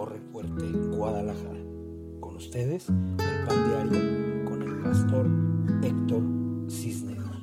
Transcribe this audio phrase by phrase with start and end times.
[0.00, 0.64] Torre Fuerte,
[0.96, 1.60] Guadalajara.
[2.20, 5.26] Con ustedes, el pan diario con el pastor
[5.82, 6.22] Héctor
[6.70, 7.36] Cisneros.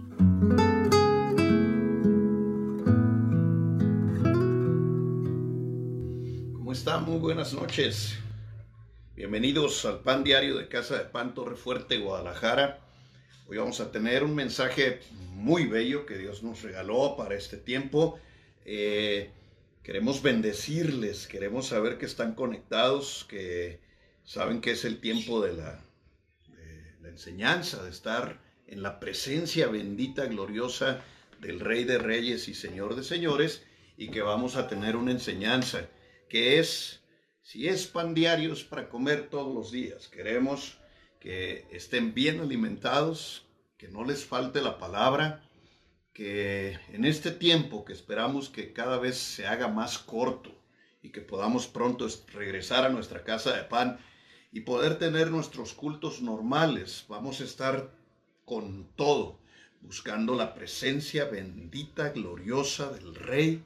[6.54, 7.06] ¿Cómo están?
[7.06, 8.18] Muy buenas noches.
[9.16, 12.80] Bienvenidos al pan diario de Casa de Pan Torre Fuerte, Guadalajara.
[13.48, 15.02] Hoy vamos a tener un mensaje
[15.36, 18.18] muy bello que Dios nos regaló para este tiempo.
[18.66, 19.30] Eh,
[19.88, 23.80] Queremos bendecirles, queremos saber que están conectados, que
[24.26, 25.82] saben que es el tiempo de la,
[27.02, 31.06] la enseñanza, de estar en la presencia bendita, gloriosa
[31.40, 33.64] del Rey de Reyes y Señor de Señores,
[33.96, 35.88] y que vamos a tener una enseñanza
[36.28, 37.00] que es,
[37.42, 40.80] si es pan diarios para comer todos los días, queremos
[41.22, 43.46] que estén bien alimentados,
[43.78, 45.47] que no les falte la palabra,
[46.18, 50.52] que en este tiempo que esperamos que cada vez se haga más corto
[51.04, 54.00] y que podamos pronto regresar a nuestra casa de pan
[54.52, 57.94] y poder tener nuestros cultos normales, vamos a estar
[58.46, 59.40] con todo,
[59.82, 63.64] buscando la presencia bendita, gloriosa del Rey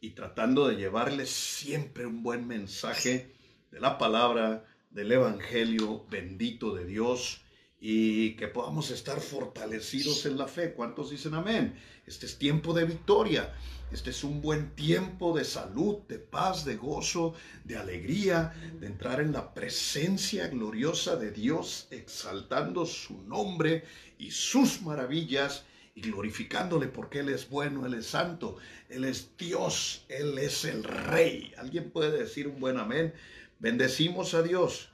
[0.00, 3.34] y tratando de llevarles siempre un buen mensaje
[3.70, 7.41] de la palabra, del Evangelio bendito de Dios
[7.84, 10.72] y que podamos estar fortalecidos en la fe.
[10.72, 11.74] ¿Cuántos dicen amén?
[12.06, 13.52] Este es tiempo de victoria.
[13.90, 19.20] Este es un buen tiempo de salud, de paz, de gozo, de alegría, de entrar
[19.20, 23.82] en la presencia gloriosa de Dios, exaltando su nombre
[24.16, 25.64] y sus maravillas
[25.96, 28.58] y glorificándole porque Él es bueno, Él es santo,
[28.90, 31.52] Él es Dios, Él es el Rey.
[31.58, 33.12] ¿Alguien puede decir un buen amén?
[33.58, 34.91] Bendecimos a Dios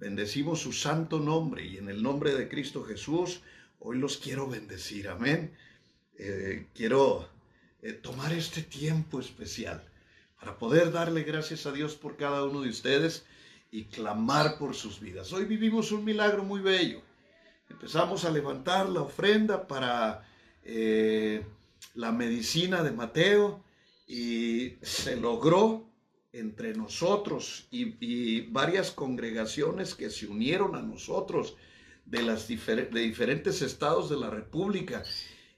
[0.00, 3.42] Bendecimos su santo nombre y en el nombre de Cristo Jesús,
[3.80, 5.08] hoy los quiero bendecir.
[5.08, 5.54] Amén.
[6.16, 7.28] Eh, quiero
[7.82, 9.84] eh, tomar este tiempo especial
[10.40, 13.26] para poder darle gracias a Dios por cada uno de ustedes
[13.70, 15.34] y clamar por sus vidas.
[15.34, 17.02] Hoy vivimos un milagro muy bello.
[17.68, 20.26] Empezamos a levantar la ofrenda para
[20.64, 21.44] eh,
[21.92, 23.62] la medicina de Mateo
[24.08, 25.89] y se logró
[26.32, 31.56] entre nosotros y, varias congregaciones que se unieron a nosotros
[32.06, 35.02] de, las de diferentes estados de la República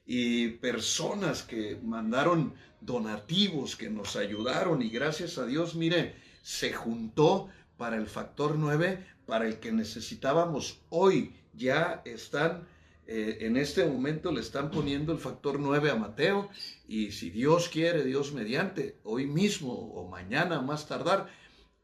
[0.05, 7.49] y personas que mandaron donativos, que nos ayudaron y gracias a Dios, mire, se juntó
[7.77, 11.35] para el factor 9, para el que necesitábamos hoy.
[11.53, 12.67] Ya están
[13.05, 16.49] eh, en este momento le están poniendo el factor 9 a Mateo
[16.87, 21.29] y si Dios quiere, Dios mediante, hoy mismo o mañana más tardar,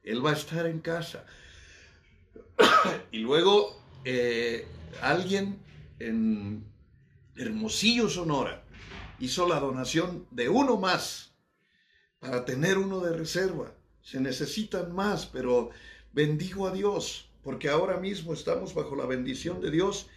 [0.01, 1.25] él va a estar en casa.
[3.11, 4.65] y luego eh,
[5.01, 5.59] alguien
[5.99, 6.65] en
[7.35, 8.63] Hermosillo, Sonora,
[9.19, 11.35] hizo la donación de uno más
[12.19, 13.75] para tener uno de reserva.
[14.01, 15.71] Se necesitan más, pero
[16.13, 20.07] bendigo a Dios, porque ahora mismo estamos bajo la bendición de Dios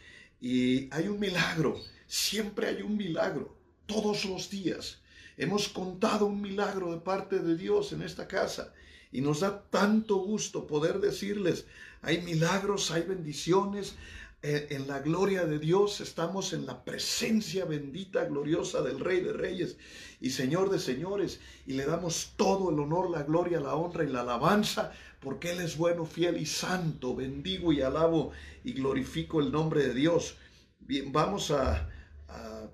[0.43, 5.01] y hay un milagro, siempre hay un milagro, todos los días.
[5.37, 8.75] Hemos contado un milagro de parte de Dios en esta casa
[9.13, 11.67] y nos da tanto gusto poder decirles,
[12.01, 13.95] hay milagros, hay bendiciones,
[14.43, 19.77] en la gloria de Dios, estamos en la presencia bendita, gloriosa del Rey de Reyes
[20.21, 24.09] y Señor de Señores, y le damos todo el honor, la gloria, la honra y
[24.09, 27.15] la alabanza, porque Él es bueno, fiel y santo.
[27.15, 28.33] Bendigo y alabo
[28.65, 30.37] y glorifico el nombre de Dios.
[30.81, 31.89] Bien, vamos a,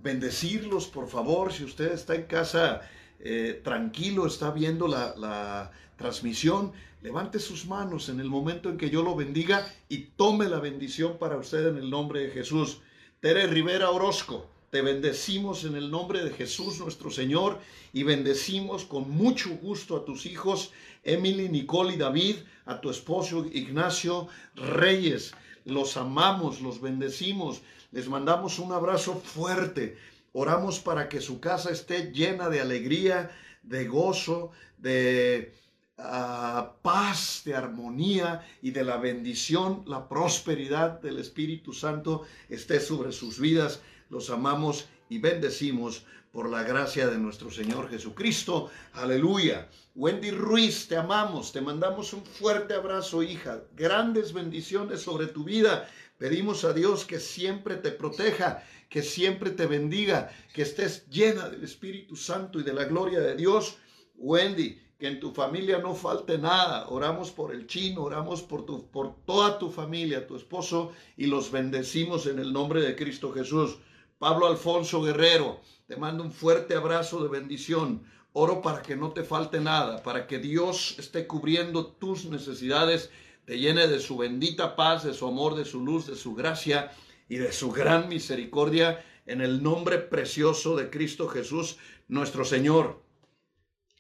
[0.01, 2.83] bendecirlos, por favor, si usted está en casa
[3.19, 8.91] eh, tranquilo, está viendo la, la transmisión, levante sus manos en el momento en que
[8.91, 12.79] yo lo bendiga y tome la bendición para usted en el nombre de Jesús.
[13.21, 17.59] Tere Rivera Orozco, te bendecimos en el nombre de Jesús nuestro Señor
[17.93, 20.73] y bendecimos con mucho gusto a tus hijos,
[21.05, 22.37] Emily, Nicole y David,
[22.67, 25.33] a tu esposo Ignacio Reyes.
[25.65, 29.97] Los amamos, los bendecimos, les mandamos un abrazo fuerte.
[30.33, 33.31] Oramos para que su casa esté llena de alegría,
[33.63, 35.55] de gozo, de
[35.99, 43.41] paz, de armonía y de la bendición, la prosperidad del Espíritu Santo esté sobre sus
[43.41, 43.81] vidas.
[44.09, 48.71] Los amamos y bendecimos por la gracia de nuestro Señor Jesucristo.
[48.93, 49.69] Aleluya.
[49.97, 53.63] Wendy Ruiz, te amamos, te mandamos un fuerte abrazo, hija.
[53.75, 55.89] Grandes bendiciones sobre tu vida.
[56.17, 61.65] Pedimos a Dios que siempre te proteja, que siempre te bendiga, que estés llena del
[61.65, 63.79] Espíritu Santo y de la gloria de Dios.
[64.15, 66.89] Wendy, que en tu familia no falte nada.
[66.89, 71.53] Oramos por el chino, oramos por, tu, por toda tu familia, tu esposo, y los
[71.53, 73.79] bendecimos en el nombre de Cristo Jesús.
[74.19, 78.03] Pablo Alfonso Guerrero, te mando un fuerte abrazo de bendición.
[78.33, 83.11] Oro para que no te falte nada, para que Dios esté cubriendo tus necesidades,
[83.45, 86.91] te llene de su bendita paz, de su amor, de su luz, de su gracia
[87.29, 91.79] y de su gran misericordia en el nombre precioso de Cristo Jesús,
[92.09, 93.08] nuestro Señor.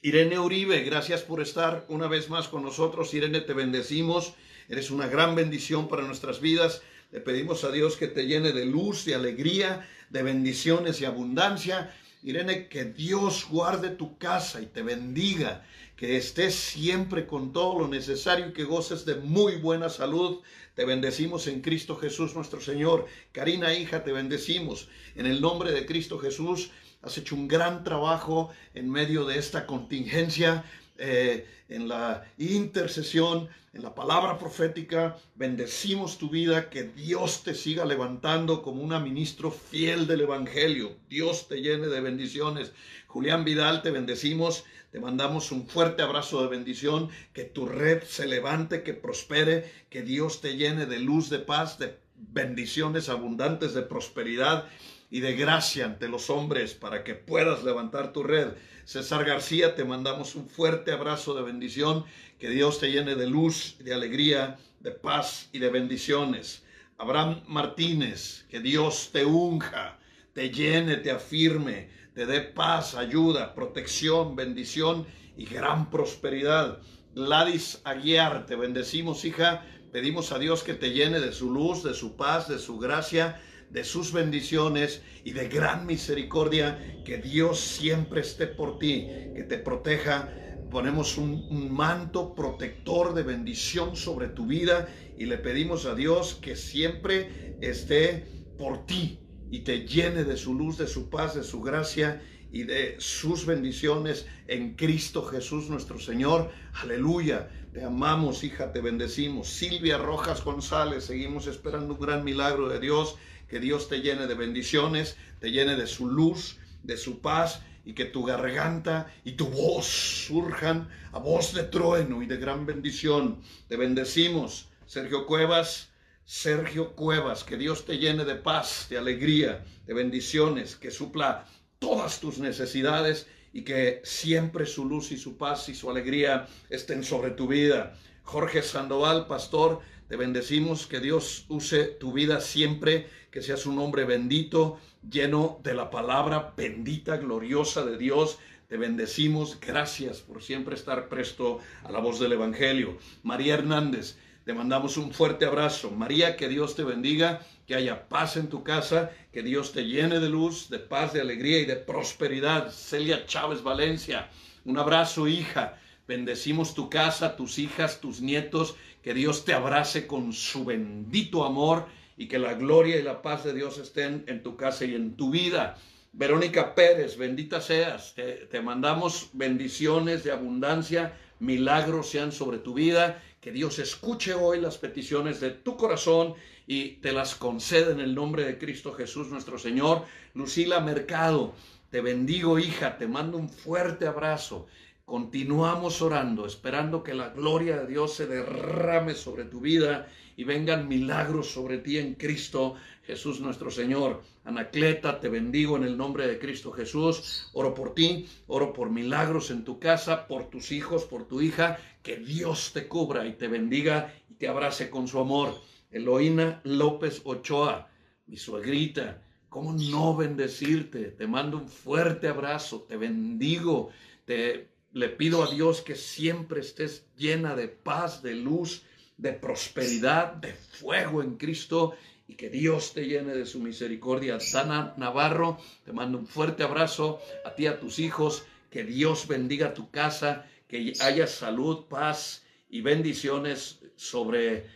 [0.00, 3.12] Irene Uribe, gracias por estar una vez más con nosotros.
[3.14, 4.34] Irene, te bendecimos.
[4.68, 6.82] Eres una gran bendición para nuestras vidas.
[7.10, 11.92] Le pedimos a Dios que te llene de luz, de alegría, de bendiciones y abundancia.
[12.22, 15.66] Irene, que Dios guarde tu casa y te bendiga,
[15.96, 20.42] que estés siempre con todo lo necesario y que goces de muy buena salud.
[20.76, 23.06] Te bendecimos en Cristo Jesús nuestro Señor.
[23.32, 26.70] Karina, hija, te bendecimos en el nombre de Cristo Jesús.
[27.02, 30.64] Has hecho un gran trabajo en medio de esta contingencia.
[30.98, 35.16] Eh, en la intercesión, en la palabra profética.
[35.34, 40.96] Bendecimos tu vida, que Dios te siga levantando como una ministro fiel del Evangelio.
[41.08, 42.72] Dios te llene de bendiciones.
[43.06, 44.64] Julián Vidal, te bendecimos.
[44.90, 47.10] Te mandamos un fuerte abrazo de bendición.
[47.34, 51.78] Que tu red se levante, que prospere, que Dios te llene de luz, de paz,
[51.78, 54.68] de bendiciones abundantes, de prosperidad
[55.10, 58.49] y de gracia ante los hombres para que puedas levantar tu red.
[58.84, 62.05] César García, te mandamos un fuerte abrazo de bendición,
[62.38, 66.64] que Dios te llene de luz, de alegría, de paz y de bendiciones.
[66.99, 69.99] Abraham Martínez, que Dios te unja,
[70.34, 75.06] te llene, te afirme, te dé paz, ayuda, protección, bendición
[75.37, 76.81] y gran prosperidad.
[77.14, 79.64] Gladys Aguiar, te bendecimos, hija.
[79.93, 83.40] Pedimos a Dios que te llene de su luz, de su paz, de su gracia
[83.70, 89.58] de sus bendiciones y de gran misericordia, que Dios siempre esté por ti, que te
[89.58, 90.32] proteja.
[90.70, 96.56] Ponemos un, manto protector de bendición sobre tu vida y le pedimos a Dios que
[96.56, 98.26] siempre esté
[98.58, 99.20] por ti
[99.50, 103.46] y te llene de su luz, de su paz, de su gracia y de sus
[103.46, 106.50] bendiciones en Cristo Jesús nuestro Señor.
[106.74, 107.50] Aleluya.
[107.72, 109.48] Te amamos, hija, te bendecimos.
[109.48, 113.16] Silvia Rojas González, seguimos esperando un gran milagro de Dios
[113.48, 117.94] que Dios te llene de bendiciones, te llene de su luz, de su paz y
[117.94, 123.40] que tu garganta y tu voz surjan a voz de trueno y de gran bendición.
[123.68, 125.88] Te bendecimos, Sergio Cuevas.
[126.30, 131.46] Sergio Cuevas, que Dios te llene de paz, de alegría, de bendiciones, que supla
[131.78, 137.02] todas tus necesidades y que siempre su luz y su paz y su alegría estén
[137.02, 137.98] sobre tu vida.
[138.24, 144.04] Jorge Sandoval, pastor, te bendecimos, que Dios use tu vida siempre, que seas un hombre
[144.04, 144.78] bendito,
[145.08, 148.38] lleno de la palabra bendita, gloriosa de Dios.
[148.69, 152.98] Te bendecimos, gracias por siempre estar presto a la voz del Evangelio.
[153.22, 155.90] María Hernández, te mandamos un fuerte abrazo.
[155.90, 160.20] María, que Dios te bendiga, que haya paz en tu casa, que Dios te llene
[160.20, 162.70] de luz, de paz, de alegría y de prosperidad.
[162.70, 164.30] Celia Chávez Valencia,
[164.64, 165.78] un abrazo, hija.
[166.06, 171.86] Bendecimos tu casa, tus hijas, tus nietos que Dios te abrace con su bendito amor
[172.18, 175.16] y que la gloria y la paz de Dios estén en tu casa y en
[175.16, 175.76] tu vida.
[176.12, 178.14] Verónica Pérez, bendita seas.
[178.16, 183.22] Te, mandamos bendiciones de abundancia, milagros sean sobre tu vida.
[183.40, 186.34] Que Dios escuche hoy las peticiones de tu corazón
[186.66, 190.02] y te las conceda en el nombre de Cristo Jesús nuestro Señor.
[190.34, 191.54] Lucila Mercado,
[191.90, 194.66] te bendigo hija, te mando un fuerte abrazo.
[195.04, 200.08] Continuamos orando, esperando que la gloria de Dios se derrame sobre tu vida
[200.38, 204.23] y vengan milagros sobre ti en Cristo Jesús nuestro Señor.
[204.45, 207.50] Anacleta, te bendigo en el nombre de Cristo Jesús.
[207.54, 211.80] Oro por ti, oro por milagros en tu casa, por tus hijos, por tu hija.
[212.04, 215.57] Que Dios te cubra y te bendiga y te abrace con su amor.
[215.90, 217.90] Eloína López Ochoa,
[218.26, 221.07] mi suegrita, ¿cómo no bendecirte?
[221.07, 223.90] Te mando un fuerte abrazo, te bendigo,
[224.25, 228.85] te le pido a Dios que siempre estés llena de paz, de luz,
[229.18, 231.94] de prosperidad, de fuego en Cristo
[232.26, 234.38] y que Dios te llene de su misericordia.
[234.52, 239.75] Dana Navarro, te mando un fuerte abrazo a ti, a tus hijos, que Dios bendiga
[239.75, 244.66] tu casa, que haya salud, paz y bendiciones sobre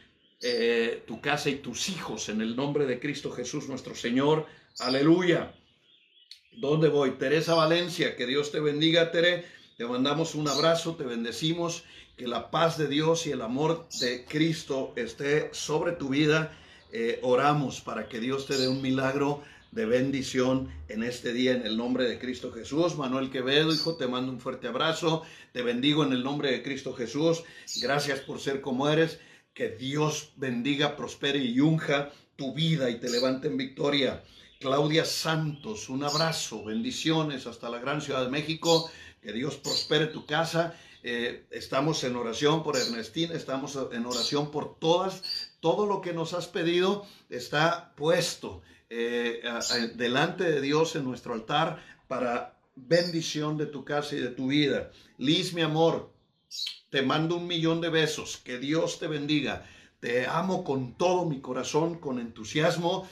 [0.41, 4.47] eh, tu casa y tus hijos en el nombre de Cristo Jesús nuestro Señor.
[4.81, 5.55] Aleluya.
[6.53, 7.13] ¿Dónde voy?
[7.13, 9.45] Teresa Valencia, que Dios te bendiga, Tere.
[9.77, 11.85] Te mandamos un abrazo, te bendecimos,
[12.17, 16.57] que la paz de Dios y el amor de Cristo esté sobre tu vida.
[16.93, 19.43] Eh, oramos para que Dios te dé un milagro
[19.73, 22.97] de bendición en este día en el nombre de Cristo Jesús.
[22.97, 25.23] Manuel Quevedo, hijo, te mando un fuerte abrazo.
[25.53, 27.43] Te bendigo en el nombre de Cristo Jesús.
[27.81, 29.19] Gracias por ser como eres.
[29.55, 34.23] Que Dios bendiga, prospere y unja tu vida y te levante en victoria.
[34.61, 38.91] Claudia Santos, un abrazo, bendiciones hasta la gran Ciudad de México.
[39.23, 40.75] Que Dios prospere tu casa.
[41.03, 45.23] Eh, estamos en oración por Ernestina, estamos en oración por todas.
[45.61, 49.43] Todo lo que nos has pedido está puesto eh,
[49.97, 54.91] delante de Dios en nuestro altar para bendición de tu casa y de tu vida.
[55.19, 56.13] Liz, mi amor,
[56.91, 58.37] te mando un millón de besos.
[58.37, 59.65] Que Dios te bendiga.
[60.01, 63.09] Te amo con todo mi corazón, con entusiasmo.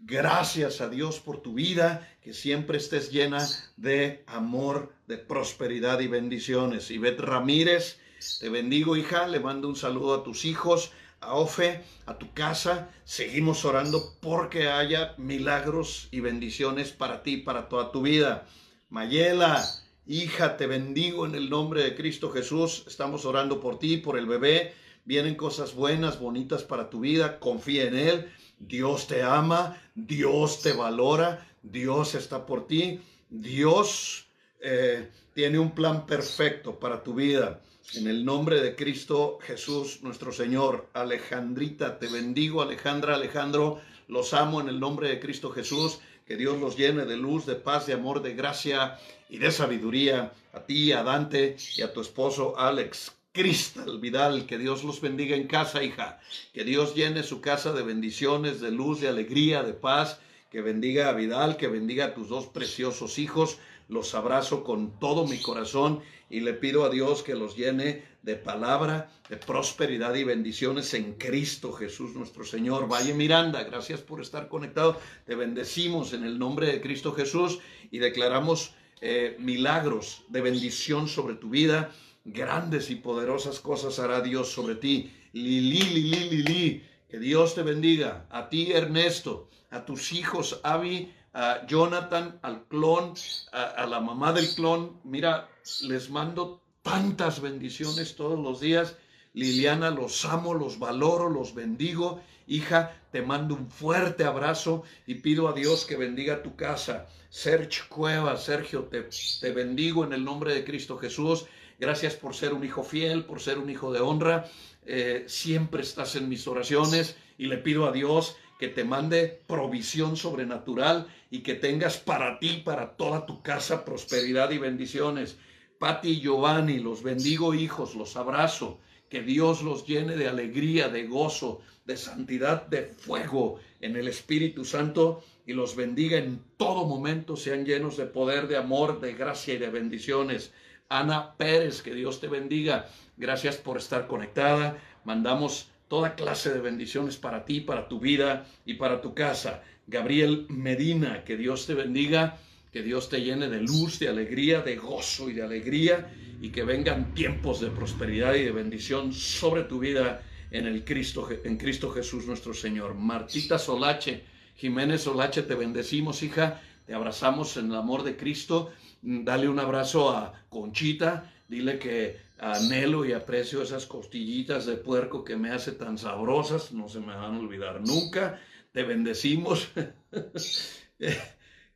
[0.00, 3.44] Gracias a Dios por tu vida, que siempre estés llena
[3.76, 6.92] de amor, de prosperidad y bendiciones.
[6.92, 7.98] Ivette Ramírez,
[8.38, 12.90] te bendigo hija, le mando un saludo a tus hijos, a Ofe, a tu casa.
[13.04, 18.46] Seguimos orando porque haya milagros y bendiciones para ti, para toda tu vida.
[18.90, 19.64] Mayela,
[20.06, 22.84] hija, te bendigo en el nombre de Cristo Jesús.
[22.86, 24.74] Estamos orando por ti, por el bebé.
[25.04, 27.40] Vienen cosas buenas, bonitas para tu vida.
[27.40, 28.32] Confía en Él.
[28.58, 33.00] Dios te ama, Dios te valora, Dios está por ti.
[33.30, 34.26] Dios
[34.60, 37.60] eh, tiene un plan perfecto para tu vida.
[37.94, 40.88] En el nombre de Cristo Jesús, nuestro Señor.
[40.92, 42.60] Alejandrita, te bendigo.
[42.60, 46.00] Alejandra, Alejandro, los amo en el nombre de Cristo Jesús.
[46.26, 48.98] Que Dios los llene de luz, de paz, de amor, de gracia
[49.30, 50.32] y de sabiduría.
[50.52, 53.17] A ti, a Dante y a tu esposo Alex.
[53.32, 56.20] Cristal Vidal, que Dios los bendiga en casa, hija.
[56.52, 60.20] Que Dios llene su casa de bendiciones, de luz, de alegría, de paz.
[60.50, 63.58] Que bendiga a Vidal, que bendiga a tus dos preciosos hijos.
[63.88, 68.36] Los abrazo con todo mi corazón y le pido a Dios que los llene de
[68.36, 72.90] palabra, de prosperidad y bendiciones en Cristo Jesús nuestro Señor.
[72.90, 75.00] Valle Miranda, gracias por estar conectado.
[75.24, 81.36] Te bendecimos en el nombre de Cristo Jesús y declaramos eh, milagros de bendición sobre
[81.36, 81.90] tu vida.
[82.32, 85.10] Grandes y poderosas cosas hará Dios sobre ti.
[85.32, 86.84] Lili, Lili, Lili.
[87.08, 88.26] Que Dios te bendiga.
[88.30, 89.48] A ti, Ernesto.
[89.70, 93.14] A tus hijos, Abby, a Jonathan, al clon,
[93.52, 95.00] a, la mamá del clon.
[95.04, 95.48] Mira,
[95.82, 98.96] les mando tantas bendiciones todos los días.
[99.32, 102.20] Liliana, los amo, los valoro, los bendigo.
[102.46, 107.06] Hija, te mando un fuerte abrazo y pido a Dios que bendiga tu casa.
[107.30, 109.08] Sergio Cueva, Sergio, te,
[109.40, 111.46] te bendigo en el nombre de Cristo Jesús.
[111.78, 114.46] Gracias por ser un hijo fiel, por ser un hijo de honra.
[114.84, 120.16] Eh, siempre estás en mis oraciones y le pido a Dios que te mande provisión
[120.16, 125.38] sobrenatural y que tengas para ti, para toda tu casa, prosperidad y bendiciones.
[125.78, 128.80] Pati y Giovanni, los bendigo hijos, los abrazo.
[129.08, 134.64] Que Dios los llene de alegría, de gozo, de santidad, de fuego en el Espíritu
[134.64, 139.54] Santo y los bendiga en todo momento, sean llenos de poder, de amor, de gracia
[139.54, 140.52] y de bendiciones.
[140.88, 142.88] Ana Pérez, que Dios te bendiga.
[143.16, 144.78] Gracias por estar conectada.
[145.04, 149.62] Mandamos toda clase de bendiciones para ti, para tu vida y para tu casa.
[149.86, 152.38] Gabriel Medina, que Dios te bendiga,
[152.72, 156.64] que Dios te llene de luz, de alegría, de gozo y de alegría y que
[156.64, 161.90] vengan tiempos de prosperidad y de bendición sobre tu vida en el Cristo en Cristo
[161.90, 162.94] Jesús nuestro Señor.
[162.94, 164.22] Martita Solache,
[164.56, 166.60] Jiménez Solache, te bendecimos, hija.
[166.88, 173.04] Te abrazamos en el amor de Cristo dale un abrazo a Conchita, dile que anhelo
[173.04, 177.34] y aprecio esas costillitas de puerco que me hace tan sabrosas, no se me van
[177.34, 178.40] a olvidar nunca.
[178.72, 179.68] Te bendecimos.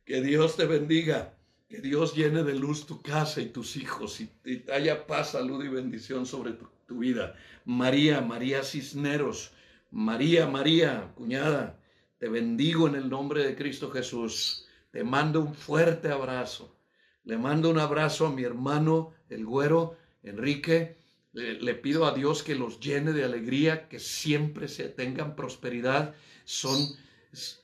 [0.03, 1.35] que Dios te bendiga.
[1.69, 4.29] Que Dios llene de luz tu casa y tus hijos y,
[4.71, 6.53] haya paz, salud y bendición sobre
[6.87, 7.35] tu vida.
[7.65, 9.51] María, María Cisneros,
[9.91, 11.79] María, María, cuñada,
[12.19, 14.62] te bendigo en el nombre de Cristo Jesús.
[14.93, 16.77] Te mando un fuerte abrazo.
[17.23, 20.99] Le mando un abrazo a mi hermano, el güero Enrique.
[21.31, 26.13] Le, pido a Dios que los llene de alegría, que siempre se tengan prosperidad.
[26.45, 26.77] Son,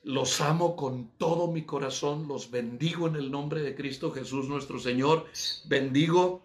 [0.02, 2.26] los amo con todo mi corazón.
[2.26, 5.26] Los bendigo en el nombre de Cristo Jesús nuestro Señor.
[5.66, 6.44] Bendigo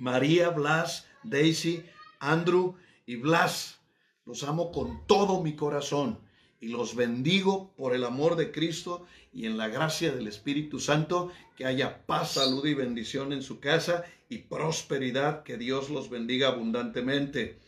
[0.00, 1.84] María, Blas, Daisy,
[2.18, 2.74] Andrew
[3.06, 3.78] y Blas.
[4.24, 6.18] Los amo con todo mi corazón
[6.62, 9.04] y los bendigo por el amor de Cristo
[9.34, 13.58] y en la gracia del Espíritu Santo, que haya paz, salud y bendición en su
[13.58, 17.58] casa y prosperidad, que Dios los bendiga abundantemente.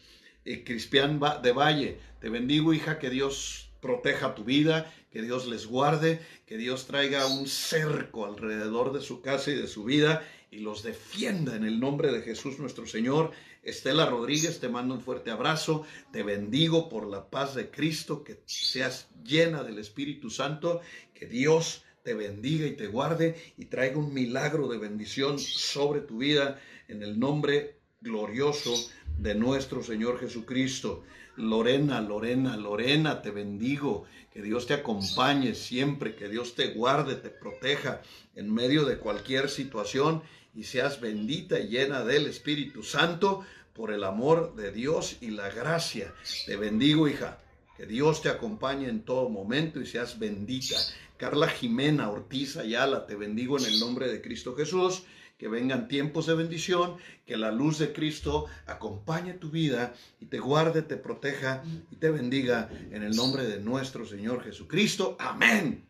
[0.44, 5.66] Eh, Cristian de Valle, te bendigo hija, que Dios proteja tu vida, que Dios les
[5.66, 10.22] guarde, que Dios traiga un cerco alrededor de su casa y de su vida
[10.54, 13.32] y los defienda en el nombre de Jesús nuestro Señor
[13.64, 18.40] Estela Rodríguez, te mando un fuerte abrazo, te bendigo por la paz de Cristo, que
[18.44, 20.80] seas llena del Espíritu Santo,
[21.14, 26.18] que Dios te bendiga y te guarde y traiga un milagro de bendición sobre tu
[26.18, 28.74] vida en el nombre glorioso
[29.18, 31.02] de nuestro Señor Jesucristo.
[31.36, 37.30] Lorena, Lorena, Lorena, te bendigo, que Dios te acompañe siempre, que Dios te guarde, te
[37.30, 38.02] proteja
[38.36, 40.22] en medio de cualquier situación
[40.54, 45.50] y seas bendita y llena del Espíritu Santo por el amor de Dios y la
[45.50, 46.14] gracia.
[46.46, 47.40] Te bendigo, hija.
[47.76, 50.76] Que Dios te acompañe en todo momento y seas bendita.
[51.16, 55.02] Carla Jimena Ortiz Ayala, te bendigo en el nombre de Cristo Jesús.
[55.36, 56.96] Que vengan tiempos de bendición,
[57.26, 62.10] que la luz de Cristo acompañe tu vida y te guarde, te proteja y te
[62.10, 65.16] bendiga en el nombre de nuestro Señor Jesucristo.
[65.18, 65.86] Amén.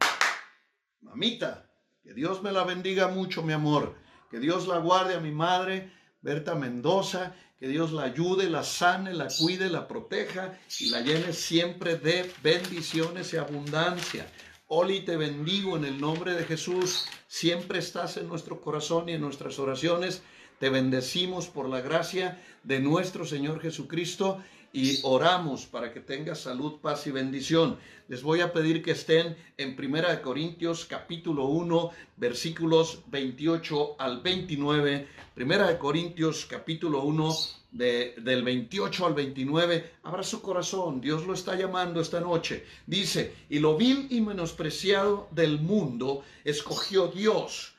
[1.02, 1.70] Mamita,
[2.02, 3.94] que Dios me la bendiga mucho, mi amor.
[4.34, 9.14] Que Dios la guarde a mi madre, Berta Mendoza, que Dios la ayude, la sane,
[9.14, 14.26] la cuide, la proteja y la llene siempre de bendiciones y abundancia.
[14.66, 17.06] Oli, te bendigo en el nombre de Jesús.
[17.28, 20.24] Siempre estás en nuestro corazón y en nuestras oraciones.
[20.58, 24.42] Te bendecimos por la gracia de nuestro Señor Jesucristo
[24.74, 27.78] y oramos para que tengas salud, paz y bendición.
[28.08, 34.20] Les voy a pedir que estén en Primera de Corintios capítulo 1, versículos 28 al
[34.20, 35.06] 29.
[35.32, 37.34] Primera de Corintios capítulo 1
[37.70, 39.92] de, del 28 al 29.
[40.02, 42.66] Abra su corazón, Dios lo está llamando esta noche.
[42.84, 47.76] Dice, y lo vil y menospreciado del mundo escogió Dios.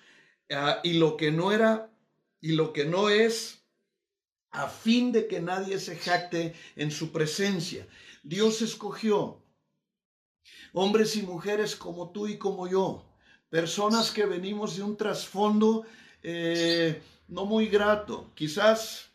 [0.49, 1.89] Ah, y lo que no era
[2.39, 3.64] y lo que no es
[4.55, 7.87] a fin de que nadie se jacte en su presencia.
[8.23, 9.41] Dios escogió
[10.73, 13.05] hombres y mujeres como tú y como yo,
[13.49, 15.85] personas que venimos de un trasfondo
[16.23, 18.31] eh, no muy grato.
[18.35, 19.09] Quizás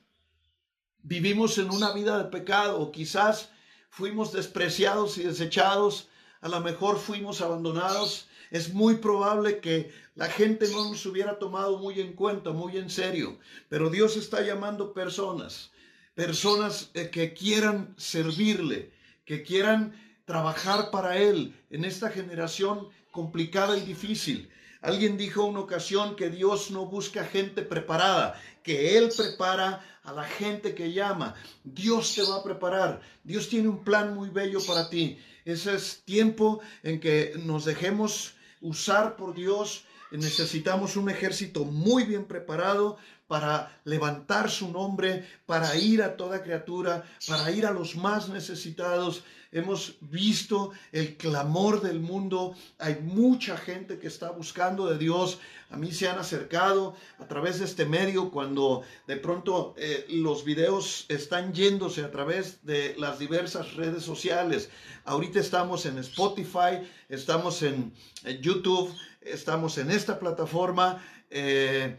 [1.03, 3.51] vivimos en una vida de pecado, quizás
[3.91, 6.09] fuimos despreciados y desechados,
[6.41, 8.27] a lo mejor fuimos abandonados.
[8.51, 12.91] Es muy probable que la gente no nos hubiera tomado muy en cuenta, muy en
[12.91, 13.39] serio,
[13.69, 15.71] pero Dios está llamando personas,
[16.15, 18.93] personas eh, que quieran servirle,
[19.25, 24.51] que quieran trabajar para Él en esta generación complicada y difícil.
[24.83, 30.25] Alguien dijo una ocasión que Dios no busca gente preparada, que Él prepara a la
[30.25, 31.35] gente que llama.
[31.65, 33.01] Dios te va a preparar.
[33.23, 35.19] Dios tiene un plan muy bello para ti.
[35.45, 42.25] Ese es tiempo en que nos dejemos usar por Dios necesitamos un ejército muy bien
[42.25, 42.99] preparado
[43.31, 49.23] para levantar su nombre, para ir a toda criatura, para ir a los más necesitados.
[49.53, 52.57] Hemos visto el clamor del mundo.
[52.79, 55.39] Hay mucha gente que está buscando de Dios.
[55.71, 60.45] A mí se han acercado a través de este medio cuando de pronto eh, los
[60.45, 64.71] videos están yéndose a través de las diversas redes sociales.
[65.05, 67.93] Ahorita estamos en Spotify, estamos en,
[68.41, 71.03] YouTube, estamos en esta plataforma.
[71.31, 71.97] Eh,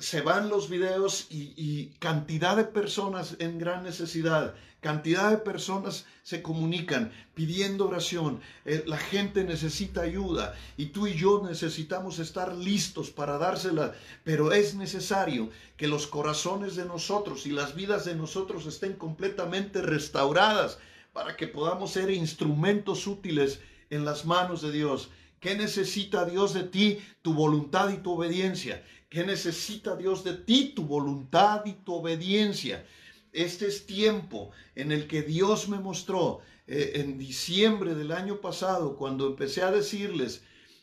[0.00, 6.40] se van los videos y, cantidad de personas en gran necesidad, cantidad de personas se
[6.40, 8.40] comunican pidiendo oración.
[8.64, 13.94] Eh, la gente necesita ayuda y tú y yo necesitamos estar listos para dársela,
[14.24, 19.82] pero es necesario que los corazones de nosotros y las vidas de nosotros estén completamente
[19.82, 20.78] restauradas
[21.12, 25.10] para que podamos ser instrumentos útiles en las manos de Dios.
[25.40, 26.98] ¿Qué necesita Dios de ti?
[27.22, 28.84] Tu voluntad y tu obediencia.
[29.08, 30.72] ¿Qué necesita Dios de ti?
[30.74, 32.84] Tu voluntad y tu obediencia.
[33.32, 38.96] Este es tiempo en el que Dios me mostró eh, en diciembre del año pasado,
[38.96, 40.42] cuando empecé a decirles,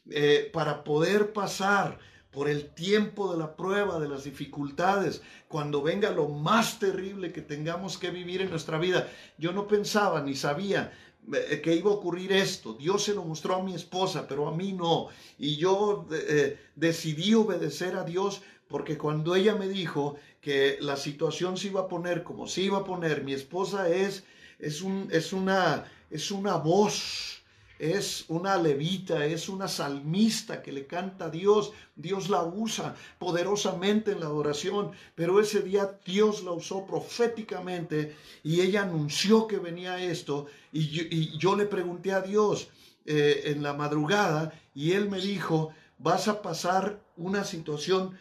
[0.10, 2.00] eh, para poder pasar
[2.32, 7.42] por el tiempo de la prueba, de las dificultades, cuando venga lo más terrible que
[7.42, 9.10] tengamos que vivir en nuestra vida.
[9.38, 10.92] Yo no pensaba ni sabía
[11.64, 12.74] que iba a ocurrir esto.
[12.74, 15.08] Dios se lo mostró a mi esposa, pero a mí no.
[15.40, 21.58] Y yo eh, decidí obedecer a Dios porque cuando ella me dijo que la situación
[21.58, 24.24] se iba a poner como se iba a poner, mi esposa es,
[24.60, 27.35] es, un, es, una, es una voz
[27.80, 31.72] es una levita, es una salmista que le canta a Dios.
[31.96, 38.62] Dios la usa poderosamente en la adoración, pero ese día Dios la usó proféticamente y
[38.62, 42.68] ella anunció que venía esto y yo, le pregunté a Dios
[43.06, 48.18] eh, en la madrugada y él me dijo, vas a pasar una situación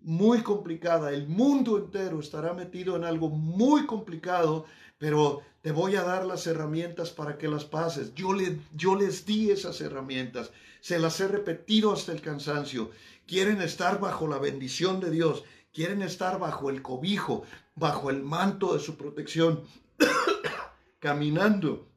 [0.00, 4.64] muy complicada, el mundo entero estará metido en algo muy complicado,
[4.96, 8.14] pero te voy a dar las herramientas para que las pases.
[8.14, 8.30] Yo,
[8.74, 12.90] yo les di esas herramientas, se las he repetido hasta el cansancio.
[13.26, 17.44] Quieren estar bajo la bendición de Dios, quieren estar bajo el cobijo,
[17.74, 19.64] bajo el manto de su protección,
[21.00, 21.88] caminando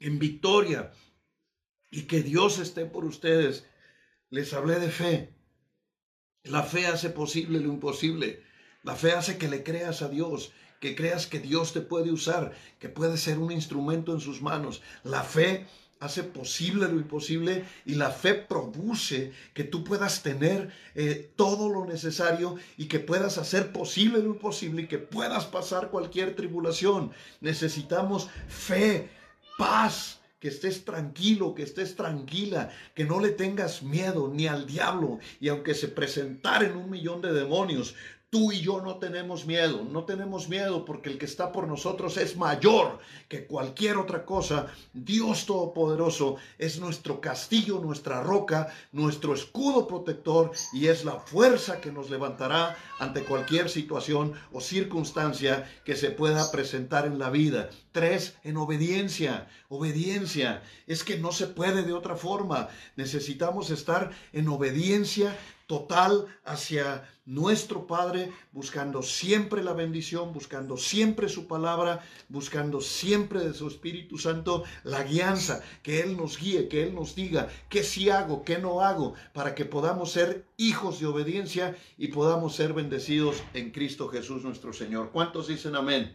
[0.00, 0.92] en victoria
[1.90, 3.66] y que Dios esté por ustedes.
[4.30, 5.34] Les hablé de fe.
[6.44, 8.42] La fe hace posible lo imposible.
[8.82, 12.52] La fe hace que le creas a Dios que creas que Dios te puede usar,
[12.78, 14.82] que puede ser un instrumento en sus manos.
[15.04, 15.66] La fe
[16.00, 21.84] hace posible lo imposible y la fe produce que tú puedas tener eh, todo lo
[21.84, 27.12] necesario y que puedas hacer posible lo imposible y que puedas pasar cualquier tribulación.
[27.40, 29.08] Necesitamos fe,
[29.58, 35.18] paz, que estés tranquilo, que estés tranquila, que no le tengas miedo ni al diablo.
[35.40, 37.96] Y aunque se presentaren un millón de demonios,
[38.30, 42.18] Tú y yo no tenemos miedo, no tenemos miedo porque el que está por nosotros
[42.18, 44.66] es mayor que cualquier otra cosa.
[44.92, 51.90] Dios Todopoderoso es nuestro castillo, nuestra roca, nuestro escudo protector y es la fuerza que
[51.90, 57.70] nos levantará ante cualquier situación o circunstancia que se pueda presentar en la vida.
[57.92, 59.48] Tres, en obediencia.
[59.70, 60.62] Obediencia.
[60.86, 62.68] Es que no se puede de otra forma.
[62.94, 65.34] Necesitamos estar en obediencia
[65.68, 73.52] total hacia nuestro Padre, buscando siempre la bendición, buscando siempre su palabra, buscando siempre de
[73.52, 78.08] su Espíritu Santo la guianza, que Él nos guíe, que Él nos diga qué sí
[78.08, 83.42] hago, qué no hago, para que podamos ser hijos de obediencia y podamos ser bendecidos
[83.52, 85.10] en Cristo Jesús nuestro Señor.
[85.12, 86.14] ¿Cuántos dicen amén?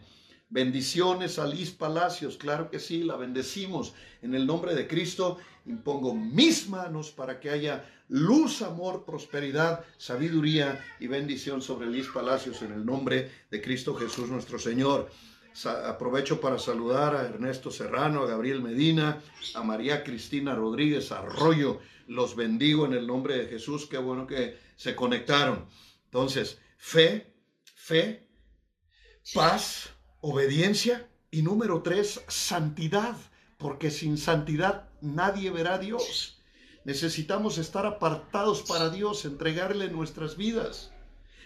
[0.50, 5.38] Bendiciones a Liz Palacios, claro que sí, la bendecimos en el nombre de Cristo.
[5.64, 12.62] Impongo mis manos para que haya luz, amor, prosperidad, sabiduría y bendición sobre Liz Palacios
[12.62, 15.10] en el nombre de Cristo Jesús nuestro Señor.
[15.64, 19.22] Aprovecho para saludar a Ernesto Serrano, a Gabriel Medina,
[19.54, 21.80] a María Cristina Rodríguez Arroyo.
[22.08, 23.86] Los bendigo en el nombre de Jesús.
[23.86, 25.66] Qué bueno que se conectaron.
[26.06, 27.32] Entonces, fe,
[27.74, 28.28] fe,
[29.32, 29.90] paz,
[30.20, 33.16] obediencia y número tres, santidad,
[33.56, 36.42] porque sin santidad nadie verá a Dios.
[36.84, 40.90] Necesitamos estar apartados para Dios, entregarle nuestras vidas.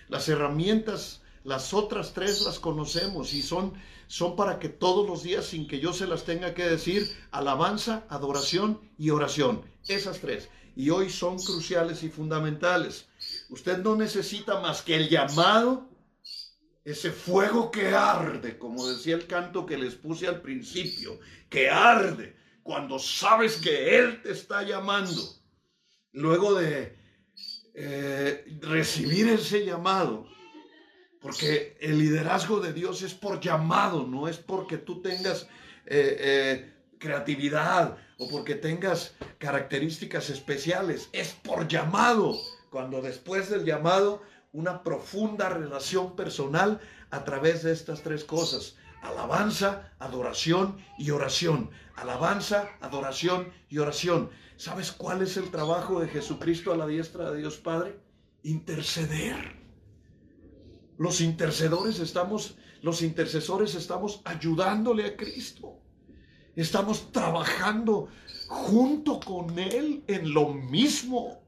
[0.09, 3.75] Las herramientas, las otras tres las conocemos y son,
[4.09, 8.05] son para que todos los días, sin que yo se las tenga que decir, alabanza,
[8.09, 9.63] adoración y oración.
[9.87, 10.49] Esas tres.
[10.75, 13.07] Y hoy son cruciales y fundamentales.
[13.49, 15.89] Usted no necesita más que el llamado
[16.85, 22.38] ese fuego que arde, como decía el canto que les puse al principio, que arde
[22.69, 25.23] cuando sabes que Él te está llamando.
[26.13, 26.99] Luego de
[27.73, 30.27] eh, recibir ese llamado,
[31.19, 35.45] porque el liderazgo de Dios es por llamado, no es porque tú tengas
[35.87, 42.37] eh, eh, creatividad o porque tengas características especiales, es por llamado.
[42.69, 48.77] Cuando después del llamado una profunda relación personal a través de estas tres cosas.
[49.01, 51.71] Alabanza, adoración y oración.
[52.01, 54.31] Alabanza, adoración y oración.
[54.57, 57.99] ¿Sabes cuál es el trabajo de Jesucristo a la diestra de Dios Padre?
[58.43, 59.57] Interceder.
[60.97, 65.81] Los intercedores estamos, los intercesores estamos ayudándole a Cristo.
[66.55, 68.09] Estamos trabajando
[68.49, 71.43] junto con Él en lo mismo.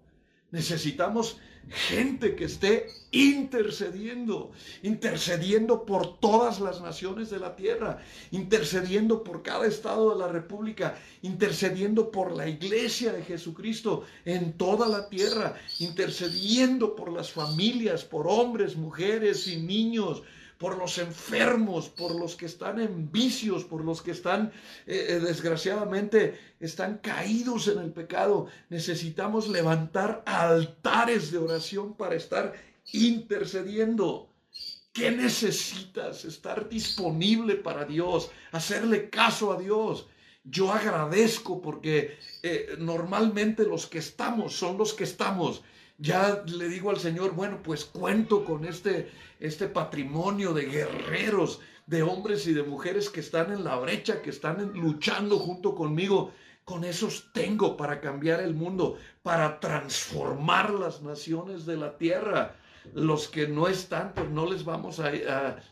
[0.51, 7.99] Necesitamos gente que esté intercediendo, intercediendo por todas las naciones de la tierra,
[8.31, 14.89] intercediendo por cada estado de la República, intercediendo por la iglesia de Jesucristo en toda
[14.89, 20.23] la tierra, intercediendo por las familias, por hombres, mujeres y niños,
[20.61, 24.53] por los enfermos, por los que están en vicios, por los que están,
[24.87, 28.47] eh, eh, desgraciadamente, están caídos en el pecado.
[28.69, 32.53] Necesitamos levantar altares de oración para estar
[32.93, 34.29] intercediendo.
[34.93, 36.27] ¿Qué necesitas?
[36.27, 40.09] Estar disponible para Dios, hacerle caso a Dios.
[40.45, 45.63] Yo agradezco porque eh, normalmente los que estamos son los que estamos
[46.01, 52.03] ya le digo al Señor, bueno, pues cuento con este, este patrimonio de guerreros, de
[52.03, 56.33] hombres y de mujeres que están en la brecha, que están luchando junto conmigo.
[56.65, 62.57] Con esos tengo para cambiar el mundo, para transformar las naciones de la tierra.
[62.95, 65.11] Los que no están, pues no les vamos a,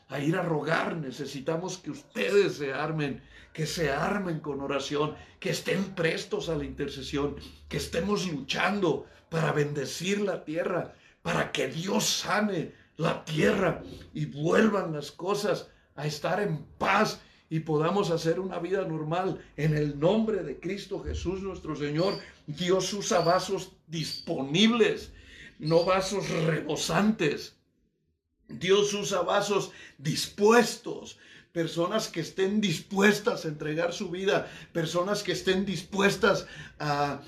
[0.09, 0.97] a, ir a rogar.
[0.97, 3.23] Necesitamos que ustedes se armen,
[3.59, 7.35] que se armen con oración, que estén prestos a la intercesión,
[7.69, 13.83] que estemos luchando para bendecir la tierra, para que Dios sane la tierra
[14.15, 19.45] y vuelvan las cosas a estar en paz y podamos hacer una vida normal.
[19.57, 22.15] En el nombre de Cristo Jesús nuestro Señor,
[22.47, 25.13] Dios usa vasos disponibles,
[25.59, 27.57] no vasos rebosantes.
[28.47, 31.19] Dios usa vasos dispuestos,
[31.59, 36.47] personas que estén dispuestas a entregar su vida, personas que estén dispuestas
[36.79, 37.21] a,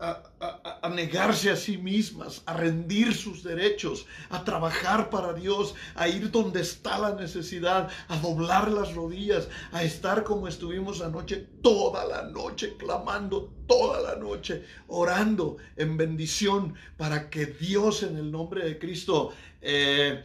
[0.00, 6.32] a, negarse a sí mismas, a rendir sus derechos, a trabajar para Dios, a ir
[6.32, 12.24] donde está la necesidad, a doblar las rodillas, a estar como estuvimos anoche, toda la
[12.24, 18.80] noche, clamando toda la noche, orando en bendición para que Dios en el nombre de
[18.80, 19.32] Cristo...
[19.60, 20.24] Eh,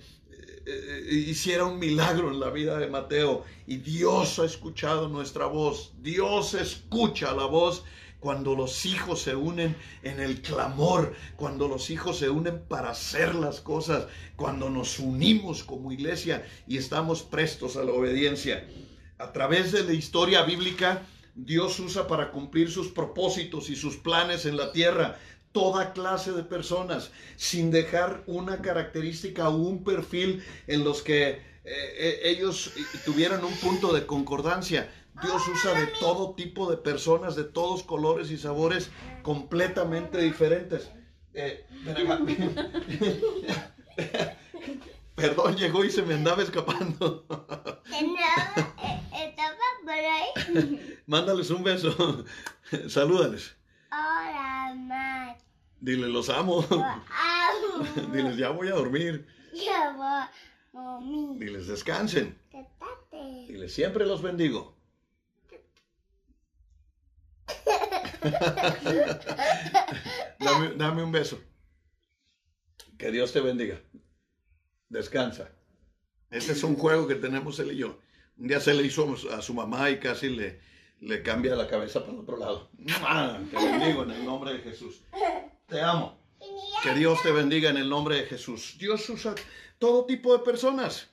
[0.69, 5.93] eh, hiciera un milagro en la vida de Mateo y Dios ha escuchado nuestra voz.
[6.01, 7.85] Dios escucha la voz
[8.19, 13.33] cuando los hijos se unen en el clamor, cuando los hijos se unen para hacer
[13.33, 18.67] las cosas, cuando nos unimos como iglesia y estamos prestos a la obediencia.
[19.19, 21.03] A través de la historia bíblica,
[21.33, 25.17] Dios usa para cumplir sus propósitos y sus planes en la tierra
[25.51, 31.41] toda clase de personas, sin dejar una característica o un perfil en los que eh,
[31.65, 32.71] eh, ellos
[33.03, 34.89] tuvieran un punto de concordancia.
[35.21, 38.89] Dios usa de todo tipo de personas, de todos colores y sabores
[39.23, 40.89] completamente diferentes.
[41.33, 41.65] Eh,
[45.15, 47.25] perdón, llegó y se me andaba escapando.
[51.07, 52.23] Mándales un beso.
[52.87, 53.56] Salúdales.
[55.79, 56.65] Dile, los amo.
[56.69, 58.11] amo.
[58.11, 59.25] Diles, ya voy a dormir.
[59.53, 60.31] Ya voy a
[60.73, 61.39] dormir.
[61.39, 62.37] Diles, descansen.
[63.47, 64.75] Diles, siempre los bendigo.
[70.77, 71.39] dame, un beso.
[72.97, 73.79] Que Dios te bendiga.
[74.89, 75.49] Descansa.
[76.31, 77.99] Este es un juego que tenemos él y yo.
[78.37, 80.59] Un día se le hizo a su mamá y casi le,
[81.01, 82.69] le cambia la cabeza para el otro lado.
[83.51, 85.01] Te bendigo en el nombre de Jesús.
[85.67, 86.17] Te amo.
[86.83, 88.77] Que Dios te bendiga en el nombre de Jesús.
[88.79, 89.35] Dios usa
[89.79, 91.09] todo tipo de personas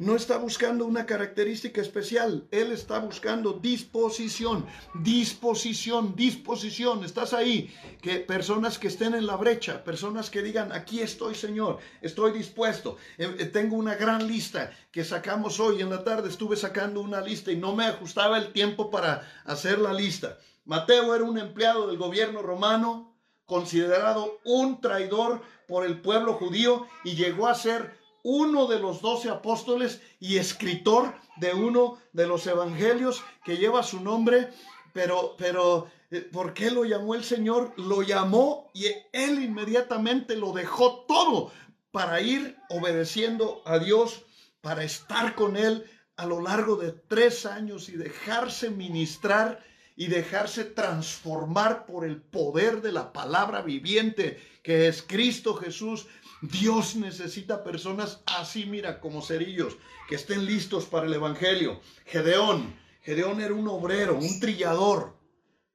[0.00, 7.04] no está buscando una característica especial, Él está buscando disposición, disposición, disposición.
[7.04, 11.80] Estás ahí, que personas que estén en la brecha, personas que digan, aquí estoy Señor,
[12.00, 12.96] estoy dispuesto.
[13.18, 17.20] Eh, eh, tengo una gran lista que sacamos hoy en la tarde, estuve sacando una
[17.20, 20.38] lista y no me ajustaba el tiempo para hacer la lista.
[20.64, 27.16] Mateo era un empleado del gobierno romano, considerado un traidor por el pueblo judío y
[27.16, 33.22] llegó a ser uno de los doce apóstoles y escritor de uno de los evangelios
[33.44, 34.50] que lleva su nombre,
[34.92, 37.72] pero, pero, eh, ¿por qué lo llamó el Señor?
[37.76, 41.52] Lo llamó y él inmediatamente lo dejó todo
[41.90, 44.22] para ir obedeciendo a Dios,
[44.60, 45.84] para estar con Él
[46.16, 49.64] a lo largo de tres años y dejarse ministrar
[49.96, 56.06] y dejarse transformar por el poder de la palabra viviente que es Cristo Jesús
[56.42, 59.76] Dios necesita personas así, mira, como cerillos,
[60.08, 61.80] que estén listos para el Evangelio.
[62.06, 65.14] Gedeón, Gedeón era un obrero, un trillador,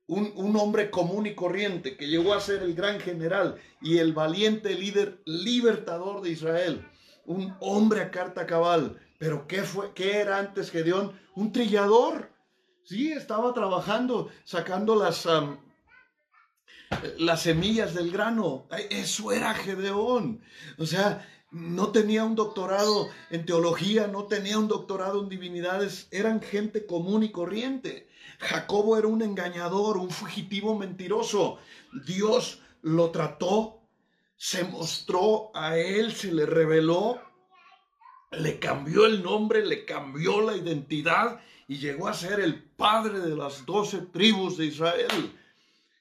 [0.07, 4.13] un, un, hombre común y corriente que llegó a ser el gran general y el
[4.13, 6.87] valiente líder libertador de Israel.
[7.25, 8.99] Un hombre a carta cabal.
[9.17, 11.19] Pero ¿qué, fue, qué era antes Gedeón?
[11.35, 12.29] Un trillador.
[12.83, 15.25] Sí, estaba trabajando, sacando las,
[17.17, 18.67] las semillas del grano.
[18.89, 20.41] Eso era Gedeón.
[20.77, 26.41] O sea, no tenía un doctorado en teología, no tenía un doctorado en divinidades, eran
[26.41, 28.09] gente común y corriente.
[28.39, 31.59] Jacobo era un engañador, un fugitivo mentiroso.
[32.05, 33.81] Dios lo trató,
[34.35, 37.21] se mostró a él, se le reveló,
[38.31, 43.35] le cambió el nombre, le cambió la identidad y llegó a ser el padre de
[43.35, 45.39] las doce tribus de Israel.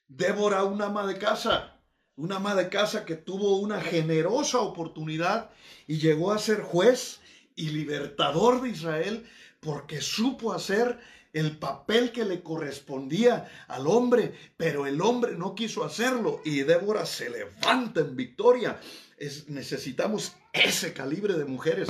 [0.07, 1.81] Débora, una ama de casa,
[2.15, 5.49] una ama de casa que tuvo una generosa oportunidad
[5.87, 7.19] y llegó a ser juez
[7.55, 9.25] y libertador de Israel
[9.59, 10.99] porque supo hacer
[11.33, 17.05] el papel que le correspondía al hombre, pero el hombre no quiso hacerlo y Débora
[17.05, 18.79] se levanta en victoria.
[19.17, 21.89] Es, necesitamos ese calibre de mujeres.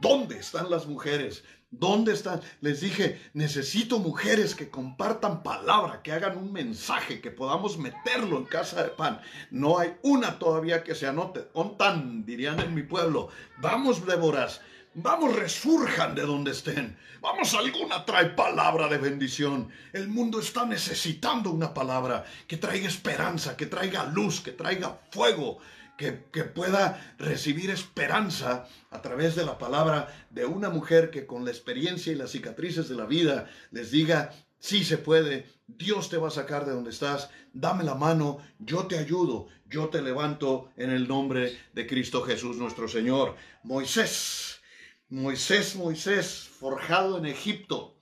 [0.00, 1.44] ¿Dónde están las mujeres?
[1.70, 2.40] ¿Dónde están?
[2.60, 8.44] Les dije, necesito mujeres que compartan palabra, que hagan un mensaje, que podamos meterlo en
[8.44, 9.20] casa de pan.
[9.50, 11.48] No hay una todavía que se anote.
[11.54, 13.28] Ontan, dirían en mi pueblo.
[13.58, 14.60] Vamos, Déboras.
[14.94, 16.96] Vamos, resurjan de donde estén.
[17.20, 19.68] Vamos, alguna trae palabra de bendición.
[19.92, 25.58] El mundo está necesitando una palabra que traiga esperanza, que traiga luz, que traiga fuego,
[25.96, 26.12] que,
[26.44, 32.12] pueda recibir esperanza a través de la palabra de una mujer que con la experiencia
[32.12, 36.32] y las cicatrices de la vida les diga, sí se puede, Dios te va a
[36.32, 41.08] sacar de donde estás, dame la mano, yo te ayudo, yo te levanto en el
[41.08, 43.34] nombre de Cristo Jesús nuestro Señor.
[43.62, 44.60] Moisés,
[45.08, 47.94] Moisés, Moisés, forjado en Egipto.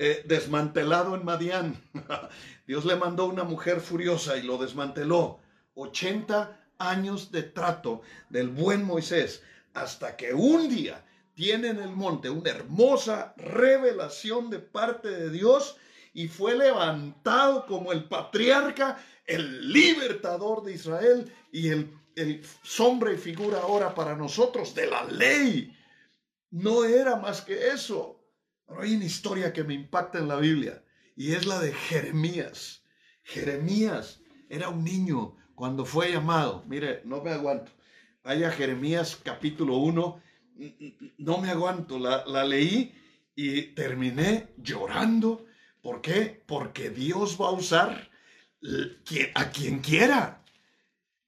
[0.00, 1.82] Eh, desmantelado en Madián.
[2.68, 5.40] Dios le mandó una mujer furiosa y lo desmanteló
[5.74, 9.42] 80 años de trato del buen Moisés
[9.74, 15.76] hasta que un día tiene en el monte una hermosa revelación de parte de Dios
[16.12, 21.94] y fue levantado como el patriarca, el libertador de Israel y el,
[22.62, 25.76] sombra y figura ahora para nosotros de la ley.
[26.50, 28.20] No era más que eso.
[28.66, 32.82] Pero hay una historia que me impacta en la Biblia y es la de Jeremías.
[33.22, 36.62] Jeremías era un niño cuando fue llamado.
[36.68, 37.72] Mire, no me aguanto.
[38.22, 40.22] Vaya Jeremías capítulo 1.
[41.18, 41.98] No me aguanto.
[41.98, 42.94] La, la leí
[43.34, 45.46] y terminé llorando.
[45.82, 46.44] ¿Por qué?
[46.46, 48.08] Porque Dios va a usar
[49.34, 50.44] a quien quiera.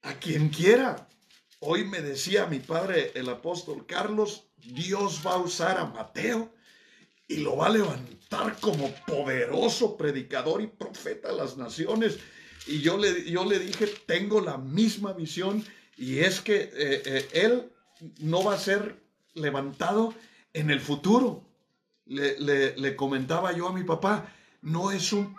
[0.01, 1.09] A quien quiera.
[1.59, 6.53] Hoy me decía mi padre, el apóstol Carlos, Dios va a usar a Mateo
[7.27, 12.17] y lo va a levantar como poderoso predicador y profeta a las naciones.
[12.67, 15.63] Y yo le, yo le dije, tengo la misma visión
[15.97, 16.71] y es que eh,
[17.05, 17.71] eh, él
[18.19, 18.95] no va a ser
[19.33, 20.13] levantado
[20.53, 21.43] en el futuro.
[22.05, 22.37] Le,
[22.75, 25.35] le, comentaba yo a mi papá, no es un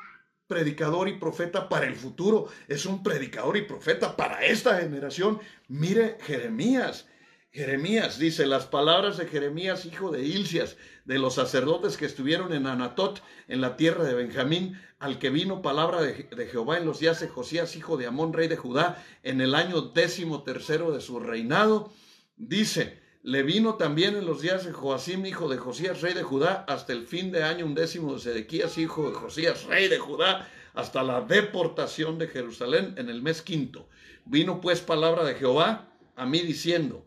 [0.46, 5.38] predicador y profeta para el futuro, es un predicador y profeta para esta generación.
[5.68, 7.06] Mire Jeremías,
[7.54, 12.66] Jeremías dice, las palabras de Jeremías, hijo de Ilcias, de los sacerdotes que estuvieron en
[12.66, 17.20] Anatot, en la tierra de Benjamín, al que vino palabra de, Jehová en los días
[17.20, 21.20] de Josías, hijo de Amón, rey de Judá, en el año décimo tercero de su
[21.20, 21.92] reinado,
[22.38, 26.64] dice, le vino también en los días de Joacim, hijo de Josías, rey de Judá,
[26.66, 31.02] hasta el fin de año undécimo de Sedequías, hijo de Josías, rey de Judá, hasta
[31.02, 33.90] la deportación de Jerusalén en el mes quinto.
[34.24, 37.04] Vino pues palabra de Jehová a mí diciendo,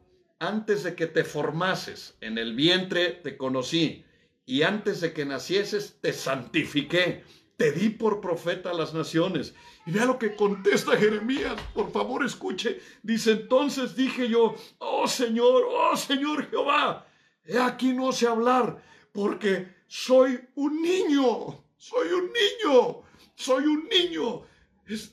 [0.48, 4.06] antes de que te formases en el vientre te conocí,
[4.46, 7.24] y antes de que nacieses te santifiqué,
[7.58, 9.56] te di por profeta a las naciones.
[9.86, 12.80] Y vea lo que contesta Jeremías, por favor escuche.
[13.02, 17.08] Dice, entonces dije yo, oh Señor, oh Señor Jehová,
[17.44, 23.02] he aquí no sé hablar, porque soy un niño, soy un niño,
[23.36, 24.44] soy un niño.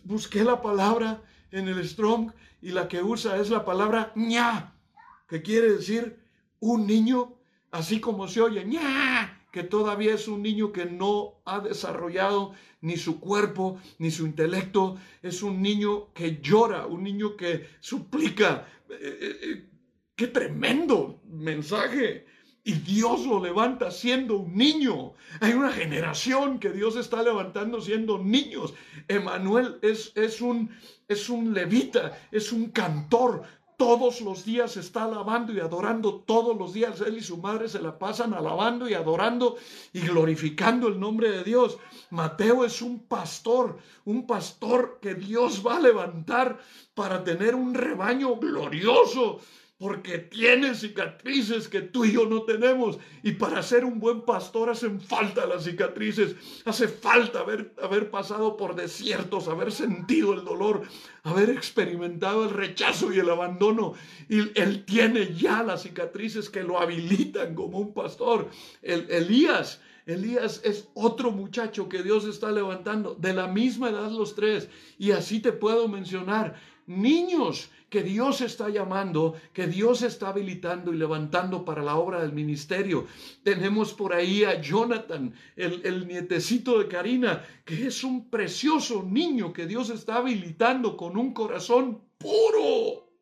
[0.04, 4.72] busqué la palabra en el Strong y la que usa es la palabra ña
[5.32, 6.18] que quiere decir
[6.60, 7.38] un niño,
[7.70, 8.66] así como se oye,
[9.50, 14.98] que todavía es un niño que no ha desarrollado ni su cuerpo, ni su intelecto,
[15.22, 18.68] es un niño que llora, un niño que suplica.
[18.90, 19.70] Eh, eh, eh,
[20.14, 22.26] ¡Qué tremendo mensaje!
[22.62, 25.14] Y Dios lo levanta siendo un niño.
[25.40, 28.74] Hay una generación que Dios está levantando siendo niños.
[29.08, 30.70] Emanuel es, es, un,
[31.08, 33.44] es un levita, es un cantor,
[33.82, 37.82] todos los días está alabando y adorando, todos los días él y su madre se
[37.82, 39.56] la pasan alabando y adorando
[39.92, 41.78] y glorificando el nombre de Dios.
[42.10, 46.60] Mateo es un pastor, un pastor que Dios va a levantar
[46.94, 49.40] para tener un rebaño glorioso
[49.82, 53.00] porque tiene cicatrices que tú y yo no tenemos.
[53.24, 58.56] Y para ser un buen pastor hacen falta las cicatrices, hace falta haber, haber pasado
[58.56, 60.82] por desiertos, haber sentido el dolor,
[61.24, 63.94] haber experimentado el rechazo y el abandono.
[64.28, 68.50] Y él tiene ya las cicatrices que lo habilitan como un pastor.
[68.82, 69.80] El, Elías.
[70.06, 74.68] Elías es otro muchacho que Dios está levantando, de la misma edad los tres,
[74.98, 76.60] y así te puedo mencionar,
[77.00, 82.32] niños que Dios está llamando, que Dios está habilitando y levantando para la obra del
[82.32, 83.06] ministerio.
[83.42, 89.66] Tenemos por ahí a Jonathan, el, nietecito de Karina, que es un precioso niño que
[89.66, 93.12] Dios está habilitando con un corazón puro,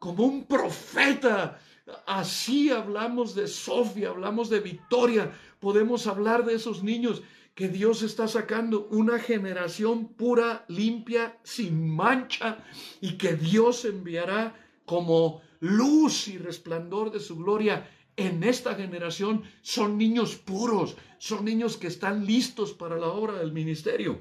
[0.00, 1.60] como un profeta.
[2.04, 5.30] Así hablamos de Sofía, hablamos de Victoria,
[5.60, 7.22] podemos hablar de esos niños
[7.54, 12.64] que Dios está sacando una generación pura, limpia, sin mancha,
[13.00, 19.98] y que Dios enviará como luz y resplandor de su gloria en esta generación son
[19.98, 24.20] niños puros, son niños que están listos para la obra del ministerio.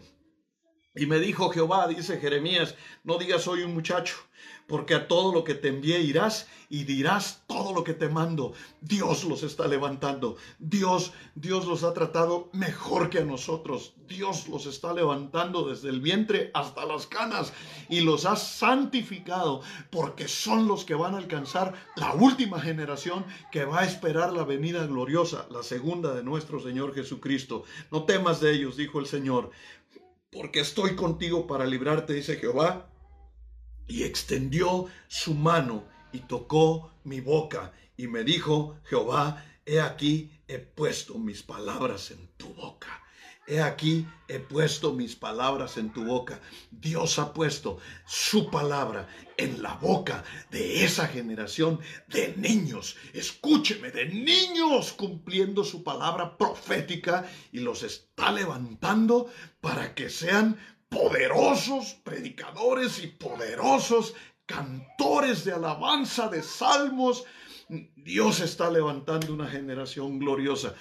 [0.96, 4.16] Y me dijo Jehová, dice Jeremías, no digas soy un muchacho,
[4.68, 8.54] porque a todo lo que te envié irás y dirás todo lo que te mando.
[8.82, 10.38] Dios los está levantando.
[10.60, 13.94] Dios, Dios los ha tratado mejor que a nosotros.
[14.08, 17.54] Dios los está levantando desde el vientre hasta las canas
[17.90, 19.62] y los ha santificado
[19.92, 24.44] porque son los que van a alcanzar la última generación que va a esperar la
[24.44, 27.64] venida gloriosa, la segunda de nuestro Señor Jesucristo.
[27.92, 29.52] No temas de ellos, dijo el Señor
[30.32, 32.90] porque estoy contigo para librarte, dice Jehová.
[33.88, 40.60] Y extendió su mano y tocó mi boca y me dijo, Jehová, he aquí, he
[40.60, 43.04] puesto mis palabras en tu boca.
[43.46, 46.40] He aquí, he puesto mis palabras en tu boca.
[46.72, 52.96] Dios ha puesto su palabra en la boca de esa generación de niños.
[53.12, 59.30] Escúcheme, de niños cumpliendo su palabra profética y los está levantando
[59.60, 60.58] para que sean
[60.94, 64.14] poderosos predicadores y poderosos
[64.46, 67.26] cantores de alabanza, de salmos,
[67.96, 70.76] Dios está levantando una generación gloriosa.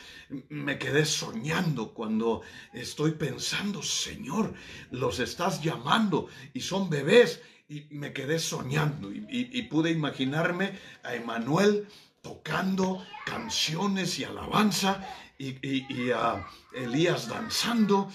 [0.49, 2.43] Me quedé soñando cuando
[2.73, 4.53] estoy pensando, Señor,
[4.91, 7.41] los estás llamando y son bebés.
[7.69, 11.89] Y me quedé soñando y, pude imaginarme a Emanuel
[12.21, 15.01] tocando canciones y alabanza
[15.43, 18.09] y, a Elías danzando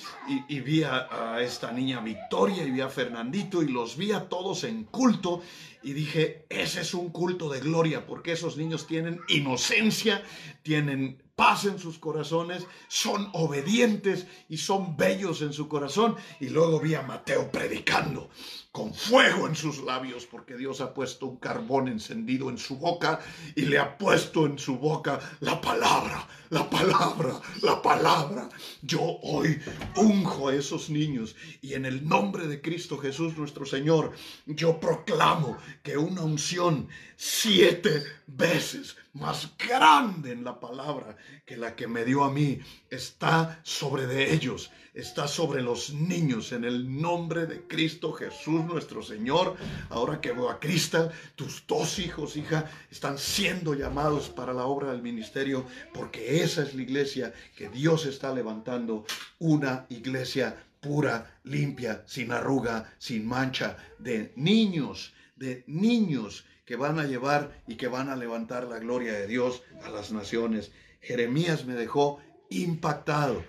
[0.48, 4.30] y, vi a, a, esta niña Victoria y vi a Fernandito y los vi a
[4.30, 5.42] todos en culto
[5.84, 10.24] y dije, ese es un culto de gloria porque esos niños tienen inocencia,
[10.64, 16.16] tienen paz en sus corazones, son obedientes y son bellos en su corazón.
[16.40, 18.30] Y luego vi a Mateo predicando
[18.72, 23.20] con fuego en sus labios, porque Dios ha puesto un carbón encendido en su boca
[23.56, 28.50] y le ha puesto en su boca la palabra, la palabra, la palabra.
[28.82, 29.60] Yo hoy
[29.96, 34.12] unjo a esos niños y en el nombre de Cristo Jesús nuestro Señor,
[34.46, 41.88] yo proclamo que una unción siete veces más grande en la palabra que la que
[41.88, 42.60] me dio a mí
[42.90, 49.04] está sobre de ellos, está sobre los niños en el nombre de Cristo Jesús nuestro
[49.04, 49.56] Señor.
[49.90, 54.92] Ahora que veo a Cristal, tus dos hijos, hija, están siendo llamados para la obra
[54.92, 59.06] del ministerio porque esa es la iglesia que Dios está levantando,
[59.38, 67.06] una iglesia pura, limpia, sin arruga, sin mancha, de niños, de niños que van a
[67.06, 70.72] llevar y que van a levantar la gloria de Dios a las naciones.
[71.02, 72.20] Jeremías me dejó
[72.50, 73.44] impactado.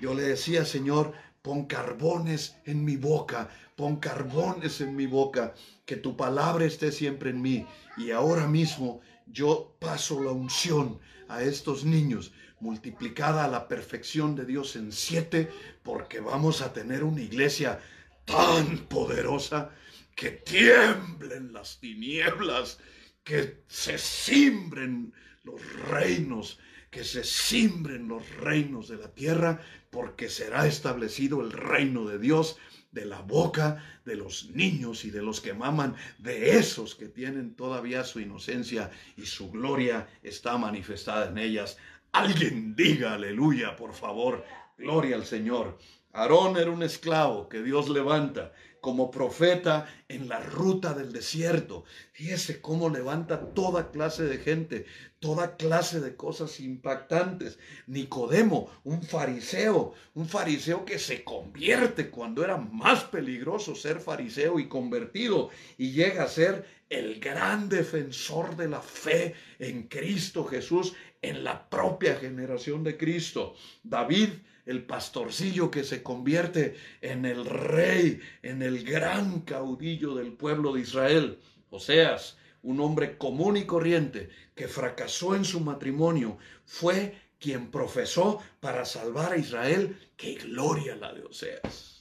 [0.00, 5.54] Yo le decía, Señor, pon carbones en mi boca, pon carbones en mi boca,
[5.86, 7.66] que tu palabra esté siempre en mí.
[7.96, 14.46] Y ahora mismo yo paso la unción a estos niños, multiplicada a la perfección de
[14.46, 15.50] Dios en siete,
[15.82, 17.80] porque vamos a tener una iglesia
[18.24, 19.70] tan poderosa
[20.14, 22.78] que tiemblen las tinieblas,
[23.22, 26.58] que se simbren los reinos,
[26.94, 32.56] que se simbren los reinos de la tierra, porque será establecido el reino de Dios
[32.92, 37.56] de la boca de los niños y de los que maman, de esos que tienen
[37.56, 41.78] todavía su inocencia y su gloria está manifestada en ellas.
[42.12, 44.44] Alguien diga aleluya, por favor,
[44.78, 45.76] gloria al Señor.
[46.12, 51.84] Aarón era un esclavo que Dios levanta como profeta en la ruta del desierto.
[52.12, 54.84] Fíjese cómo levanta toda clase de gente,
[55.24, 57.58] toda clase de cosas impactantes.
[57.86, 64.68] Nicodemo, un fariseo, un fariseo que se convierte cuando era más peligroso ser fariseo y
[64.68, 65.48] convertido
[65.78, 71.70] y llega a ser el gran defensor de la fe en Cristo Jesús en la
[71.70, 73.54] propia generación de Cristo.
[73.82, 74.28] David
[74.66, 80.82] el pastorcillo que se convierte en el rey, en el gran caudillo del pueblo de
[80.82, 81.38] Israel.
[81.70, 88.84] Oseas, un hombre común y corriente que fracasó en su matrimonio, fue quien profesó para
[88.84, 89.96] salvar a Israel.
[90.16, 91.93] ¡Qué gloria la de Oseas!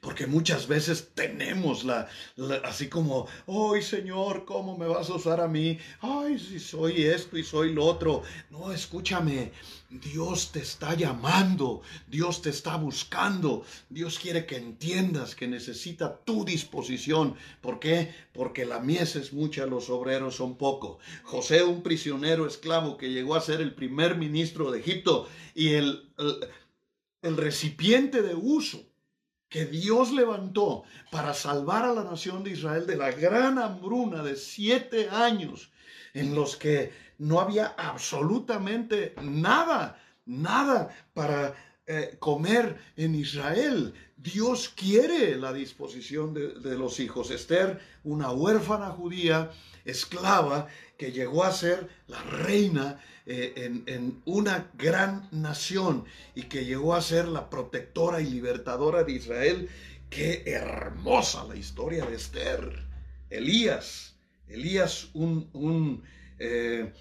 [0.00, 2.08] Porque muchas veces tenemos la,
[2.64, 5.78] así como, ay Señor, ¿cómo me vas a usar a mí?
[6.00, 8.22] Ay, si soy esto y soy lo otro.
[8.50, 9.52] No, escúchame,
[9.88, 16.44] Dios te está llamando, Dios te está buscando, Dios quiere que entiendas que necesita tu
[16.44, 17.36] disposición.
[17.60, 18.14] ¿Por qué?
[18.32, 20.98] Porque la mies es mucha, los obreros son poco.
[21.22, 26.10] José, un prisionero esclavo que llegó a ser el primer ministro de Egipto y el,
[27.22, 28.84] el recipiente de uso
[29.48, 34.36] que Dios levantó para salvar a la nación de Israel de la gran hambruna de
[34.36, 35.70] siete años
[36.14, 41.54] en los que no había absolutamente nada, nada para
[41.86, 43.94] eh, comer en Israel.
[44.16, 47.30] Dios quiere la disposición de, los hijos.
[47.30, 49.50] Esther, una huérfana judía,
[49.84, 50.66] esclava,
[50.98, 56.94] que llegó a ser la reina eh, en, en, una gran nación y que llegó
[56.94, 59.68] a ser la protectora y libertadora de Israel.
[60.10, 62.86] Qué hermosa la historia de Esther.
[63.30, 64.16] Elías,
[64.48, 66.02] Elías, un, un,
[66.38, 66.92] eh,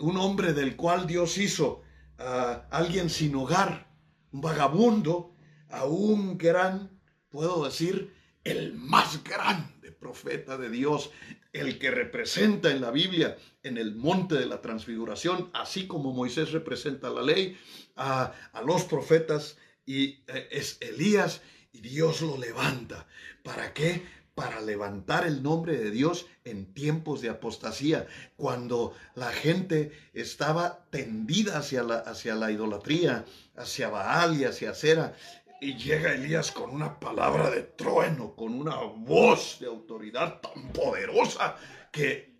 [0.00, 1.82] un hombre del cual Dios hizo
[2.18, 3.86] a alguien sin hogar,
[4.34, 5.32] un vagabundo,
[5.70, 8.12] a un gran, puedo decir,
[8.42, 11.12] el más grande profeta de Dios,
[11.52, 16.50] el que representa en la Biblia en el monte de la transfiguración, así como Moisés
[16.50, 17.56] representa la ley,
[17.94, 18.32] a,
[18.66, 19.56] los profetas
[19.86, 21.40] y eh, es Elías
[21.72, 23.06] y Dios lo levanta.
[23.44, 24.02] ¿Para qué?
[24.34, 28.06] Para levantar el nombre de Dios en tiempos de apostasía,
[28.36, 33.24] cuando la gente estaba tendida hacia la, hacia la idolatría,
[33.56, 35.14] hacia Baal y hacia Cera.
[35.60, 41.56] Y llega Elías con una palabra de trueno, con una voz de autoridad tan poderosa
[41.92, 42.34] que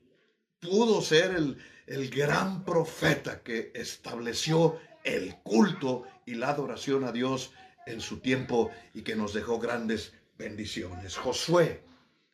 [0.58, 7.52] pudo ser el, el gran profeta que estableció el culto y la adoración a Dios
[7.86, 11.16] en su tiempo y que nos dejó grandes bendiciones.
[11.16, 11.82] Josué,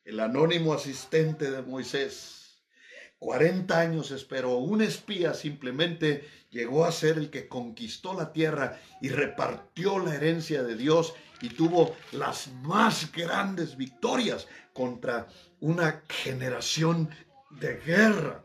[0.05, 2.63] el anónimo asistente de Moisés,
[3.19, 9.11] 40 años esperó, un espía simplemente llegó a ser el que conquistó la tierra y
[9.11, 15.29] repartió la herencia de Dios y tuvo las más grandes victorias contra
[15.61, 17.11] una generación
[17.51, 18.45] de guerra,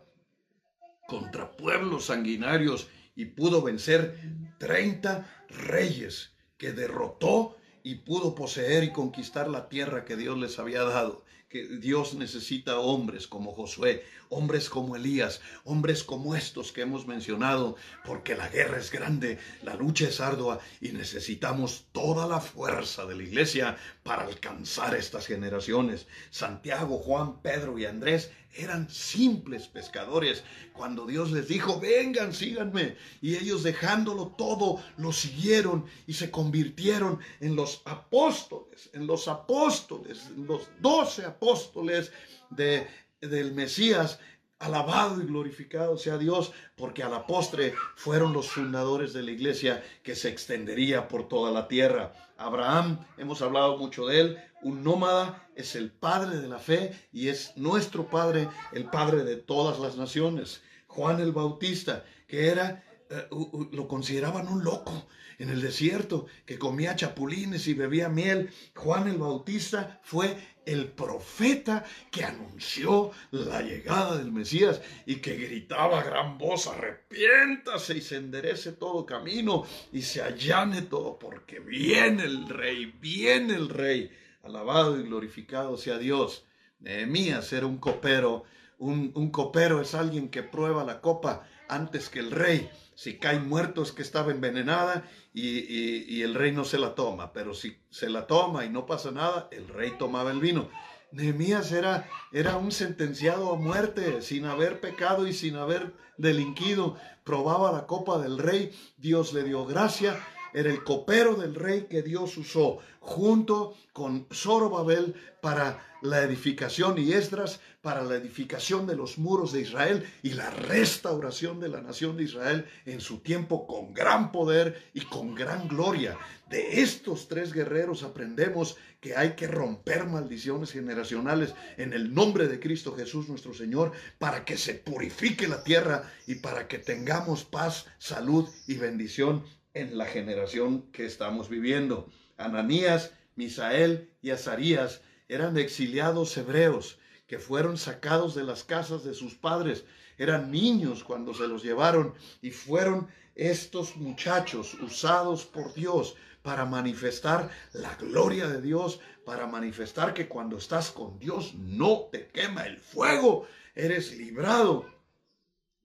[1.07, 4.19] contra pueblos sanguinarios y pudo vencer
[4.57, 10.81] 30 reyes que derrotó y pudo poseer y conquistar la tierra que Dios les había
[10.81, 11.23] dado.
[11.49, 17.75] Que Dios necesita hombres como Josué, hombres como Elías, hombres como estos que hemos mencionado,
[18.03, 23.17] porque la guerra es grande, la lucha es ardua y necesitamos toda la fuerza de
[23.17, 26.07] la iglesia para alcanzar estas generaciones.
[26.31, 30.43] Santiago, Juan, Pedro y Andrés eran simples pescadores.
[30.73, 37.19] Cuando Dios les dijo, vengan, síganme, y ellos dejándolo todo, lo siguieron y se convirtieron
[37.39, 42.11] en los apóstoles, en los apóstoles, en los doce apóstoles
[42.49, 42.87] de
[43.21, 44.19] del Mesías,
[44.59, 49.83] alabado y glorificado sea Dios, porque a la postre fueron los fundadores de la iglesia
[50.03, 52.13] que se extendería por toda la tierra.
[52.37, 57.27] Abraham, hemos hablado mucho de él, un nómada, es el padre de la fe y
[57.27, 60.63] es nuestro padre, el padre de todas las naciones.
[60.87, 63.27] Juan el Bautista, que era, eh,
[63.71, 65.07] lo consideraban un loco,
[65.37, 68.49] en el desierto, que comía chapulines y bebía miel.
[68.73, 70.35] Juan el Bautista fue
[70.65, 77.97] el profeta que anunció la llegada del Mesías y que gritaba a gran voz, arrepiéntase
[77.97, 79.63] y se enderece todo camino
[79.93, 84.09] y se allane todo, porque viene el rey, viene el rey.
[84.45, 86.45] Alabado y glorificado sea Dios.
[86.79, 88.43] Nehemías era un copero.
[88.77, 92.69] Un, copero es alguien que prueba la copa antes que el rey.
[92.93, 97.55] Si cae muerto es que estaba envenenada y, el rey no se la toma, pero
[97.55, 100.69] si se la toma y no pasa nada, el rey tomaba el vino.
[101.11, 106.97] Nehemías era, era un sentenciado a muerte sin haber pecado y sin haber delinquido.
[107.23, 110.19] Probaba la copa del rey, Dios le dio gracia,
[110.55, 117.11] era el copero del rey que Dios usó junto con Zorobabel para la edificación y
[117.11, 122.15] Esdras para la edificación de los muros de Israel y la restauración de la nación
[122.15, 126.17] de Israel en su tiempo con gran poder y con gran gloria.
[126.49, 132.59] De estos tres guerreros aprendemos que hay que romper maldiciones generacionales en el nombre de
[132.61, 137.87] Cristo Jesús nuestro Señor para que se purifique la tierra y para que tengamos paz,
[137.99, 139.43] salud y bendición
[139.75, 142.09] en la generación que estamos viviendo.
[142.37, 146.97] Ananías, Misael y Azarías eran exiliados hebreos
[147.27, 149.85] que fueron sacados de las casas de sus padres.
[150.17, 157.49] Eran niños cuando se los llevaron y fueron estos muchachos usados por Dios para manifestar
[157.73, 162.77] la gloria de Dios, para manifestar que cuando estás con Dios no te quema el
[162.77, 164.85] fuego, eres librado.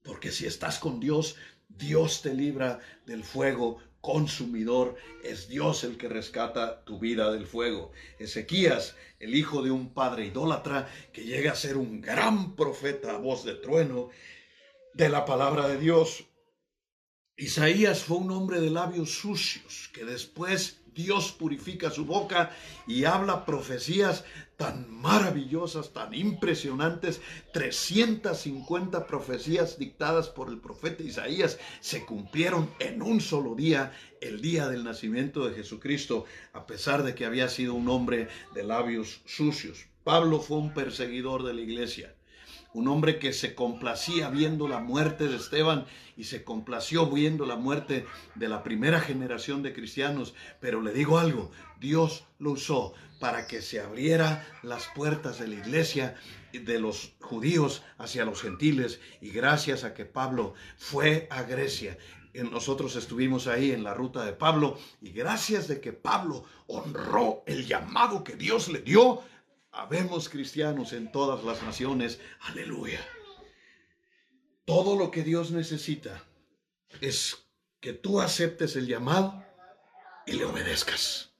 [0.03, 1.35] Porque si estás con Dios,
[1.81, 7.91] Dios te libra del fuego consumidor, es Dios el que rescata tu vida del fuego.
[8.19, 13.17] Ezequías, el hijo de un padre idólatra, que llega a ser un gran profeta a
[13.17, 14.09] voz de trueno
[14.93, 16.25] de la palabra de Dios.
[17.35, 22.55] Isaías fue un hombre de labios sucios, que después Dios purifica su boca
[22.85, 24.23] y habla profecías
[24.61, 27.19] tan maravillosas, tan impresionantes.
[27.51, 33.91] 350 profecías dictadas por el profeta Isaías se cumplieron en un solo día,
[34.21, 38.63] el día del nacimiento de Jesucristo, a pesar de que había sido un hombre de
[38.63, 39.87] labios sucios.
[40.03, 42.13] Pablo fue un perseguidor de la iglesia
[42.73, 45.85] un hombre que se complacía viendo la muerte de Esteban
[46.15, 48.05] y se complació viendo la muerte
[48.35, 50.33] de la primera generación de cristianos.
[50.61, 51.51] Pero le digo algo,
[51.81, 56.15] Dios lo usó para que se abriera las puertas de la iglesia
[56.51, 61.97] de los judíos hacia los gentiles y gracias a que Pablo fue a Grecia
[62.33, 67.67] nosotros estuvimos ahí en la ruta de Pablo y gracias de que Pablo honró el
[67.67, 69.21] llamado que Dios le dio,
[69.71, 72.19] Habemos cristianos en todas las naciones.
[72.41, 72.99] Aleluya.
[74.65, 76.23] Todo lo que Dios necesita
[76.99, 77.37] es
[77.79, 79.43] que tú aceptes el llamado
[80.25, 81.30] y le obedezcas.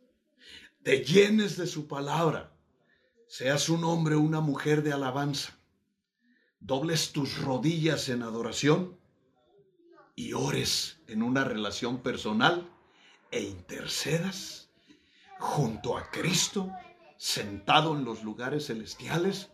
[0.84, 2.52] Te llenes de su palabra.
[3.28, 5.56] Seas un hombre o una mujer de alabanza.
[6.60, 8.98] Dobles tus rodillas en adoración
[10.16, 12.68] y ores en una relación personal
[13.30, 14.72] e intercedas
[15.38, 16.72] junto a Cristo
[17.16, 19.52] sentado en los lugares celestiales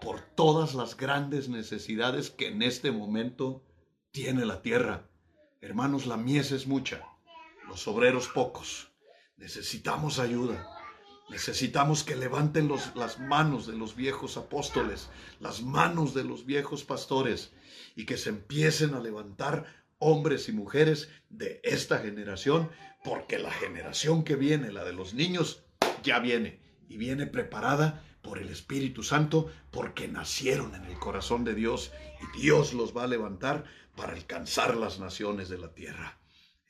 [0.00, 3.62] por todas las grandes necesidades que en este momento
[4.12, 5.10] tiene la tierra.
[5.60, 7.06] Hermanos, la mies es mucha,
[7.68, 8.89] los obreros pocos.
[9.40, 10.68] Necesitamos ayuda.
[11.30, 15.08] Necesitamos que levanten las manos de los viejos apóstoles,
[15.40, 17.52] las manos de los viejos pastores,
[17.96, 19.64] y que se empiecen a levantar
[19.98, 22.68] hombres y mujeres de esta generación,
[23.02, 25.62] porque la generación que viene, la de los niños,
[26.02, 31.54] ya viene y viene preparada por el Espíritu Santo porque nacieron en el corazón de
[31.54, 33.64] Dios y Dios los va a levantar
[33.96, 36.19] para alcanzar las naciones de la tierra.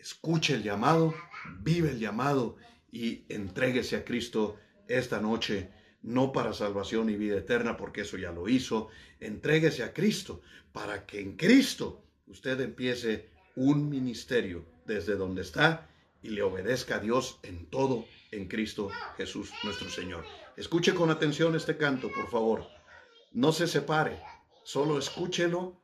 [0.01, 1.15] Escuche el llamado,
[1.61, 2.57] vive el llamado
[2.91, 5.69] y entréguese a Cristo esta noche,
[6.01, 8.89] no para salvación y vida eterna, porque eso ya lo hizo.
[9.21, 10.41] Entréguese a Cristo
[10.73, 15.91] para que en Cristo usted empiece un ministerio desde donde está
[16.23, 18.89] y le obedezca a Dios en todo en Cristo
[19.19, 20.25] Jesús nuestro Señor.
[20.57, 22.67] Escuche con atención este canto, por favor.
[23.33, 24.19] No se separe,
[24.65, 25.79] solo escúchelo,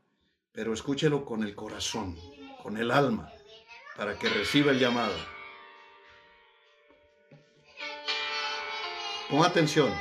[0.52, 2.16] pero escúchelo con el corazón,
[2.62, 3.30] con el alma,
[3.96, 5.14] para que reciba el llamado.
[9.30, 9.92] Pon atención.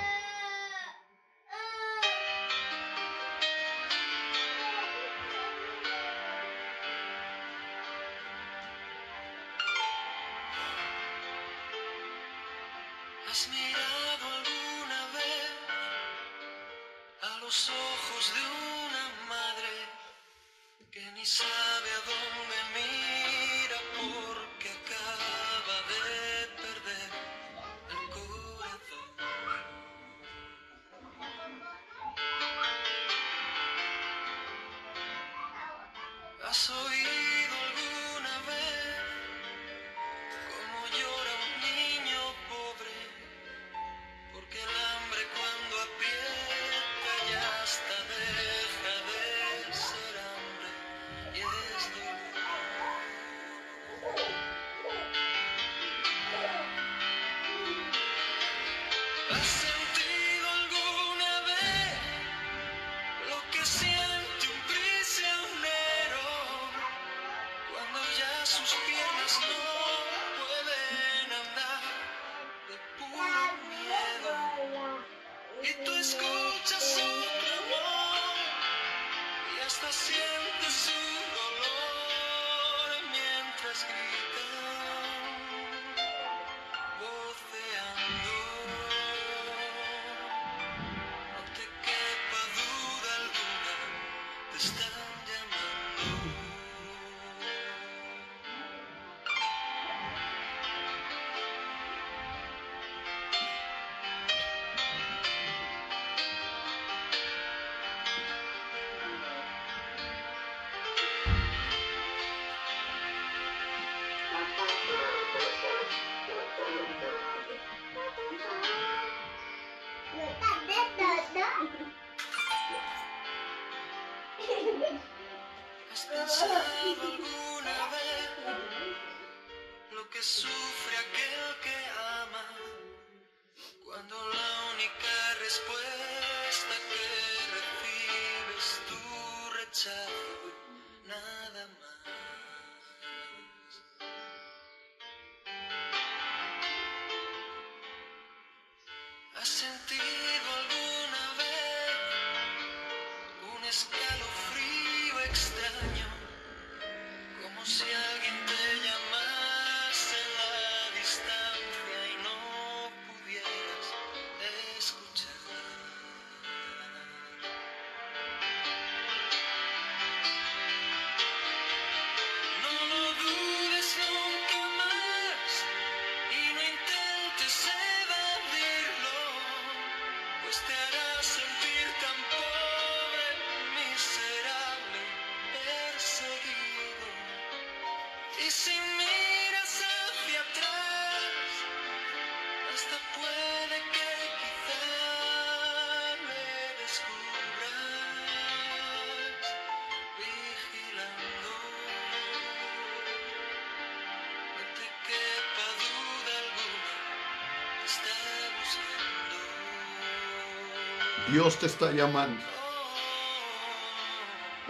[211.28, 212.40] Dios te está llamando.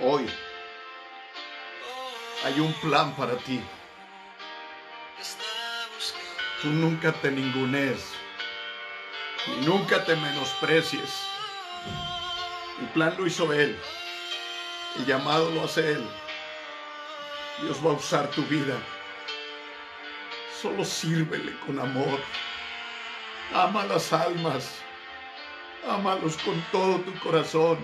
[0.01, 0.25] Hoy
[2.45, 3.61] hay un plan para ti.
[6.61, 8.13] Tú nunca te ningunees
[9.47, 11.23] y nunca te menosprecies.
[12.79, 13.77] El plan lo hizo Él.
[14.97, 16.07] El llamado lo hace Él.
[17.61, 18.77] Dios va a usar tu vida.
[20.61, 22.19] Solo sírvele con amor.
[23.53, 24.84] Ama las almas.
[25.95, 27.77] Ámalos con todo tu corazón.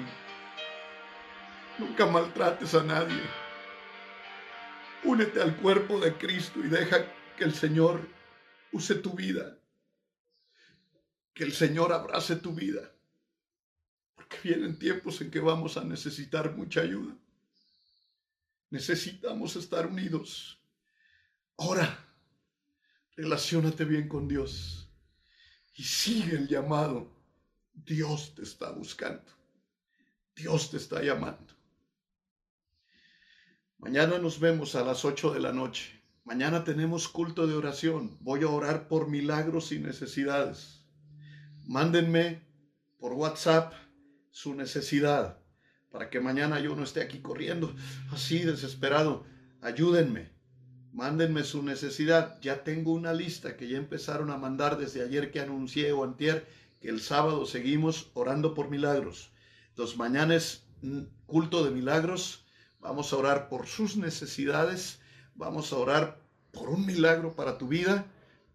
[1.79, 3.21] Nunca maltrates a nadie.
[5.05, 7.05] Únete al cuerpo de Cristo y deja
[7.37, 8.05] que el Señor
[8.73, 9.57] use tu vida.
[11.33, 12.91] Que el Señor abrace tu vida.
[14.13, 17.15] Porque vienen tiempos en que vamos a necesitar mucha ayuda.
[18.71, 20.61] Necesitamos estar unidos.
[21.55, 21.97] Ora,
[23.15, 24.91] relaciónate bien con Dios
[25.75, 27.20] y sigue el llamado.
[27.85, 29.31] Dios te está buscando.
[30.35, 31.53] Dios te está llamando.
[33.77, 36.01] Mañana nos vemos a las 8 de la noche.
[36.23, 38.17] Mañana tenemos culto de oración.
[38.21, 40.85] Voy a orar por milagros y necesidades.
[41.65, 42.45] Mándenme
[42.97, 43.73] por WhatsApp
[44.29, 45.41] su necesidad
[45.91, 47.75] para que mañana yo no esté aquí corriendo
[48.11, 49.25] así desesperado.
[49.61, 50.29] Ayúdenme,
[50.93, 52.39] mándenme su necesidad.
[52.41, 56.47] Ya tengo una lista que ya empezaron a mandar desde ayer que anuncié o antier
[56.81, 59.31] que el sábado seguimos orando por milagros.
[59.69, 60.67] Entonces mañana es
[61.27, 62.45] culto de milagros.
[62.79, 64.99] Vamos a orar por sus necesidades.
[65.35, 66.21] Vamos a orar
[66.51, 68.07] por un milagro para tu vida.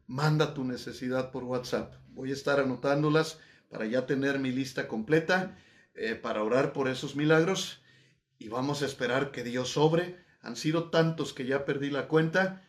[0.09, 1.95] Manda tu necesidad por WhatsApp.
[2.09, 3.39] Voy a estar anotándolas
[3.70, 5.57] para ya tener mi lista completa
[5.95, 7.83] eh, para orar por esos milagros
[8.39, 10.24] y vamos a esperar que Dios sobre.
[10.41, 12.68] Han sido tantos que ya perdí la cuenta.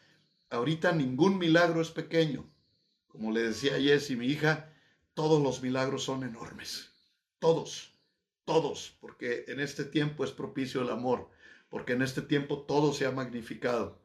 [0.49, 2.49] Ahorita ningún milagro es pequeño.
[3.07, 4.71] Como le decía a Jessy, mi hija,
[5.17, 6.91] todos los milagros son enormes.
[7.39, 7.91] Todos,
[8.45, 11.27] todos, porque en este tiempo es propicio el amor,
[11.69, 13.97] porque en este tiempo todo se ha magnificado.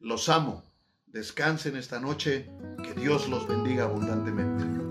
[0.00, 0.64] Los amo.
[1.06, 2.50] Descansen esta noche.
[2.82, 4.85] Que Dios los bendiga abundantemente.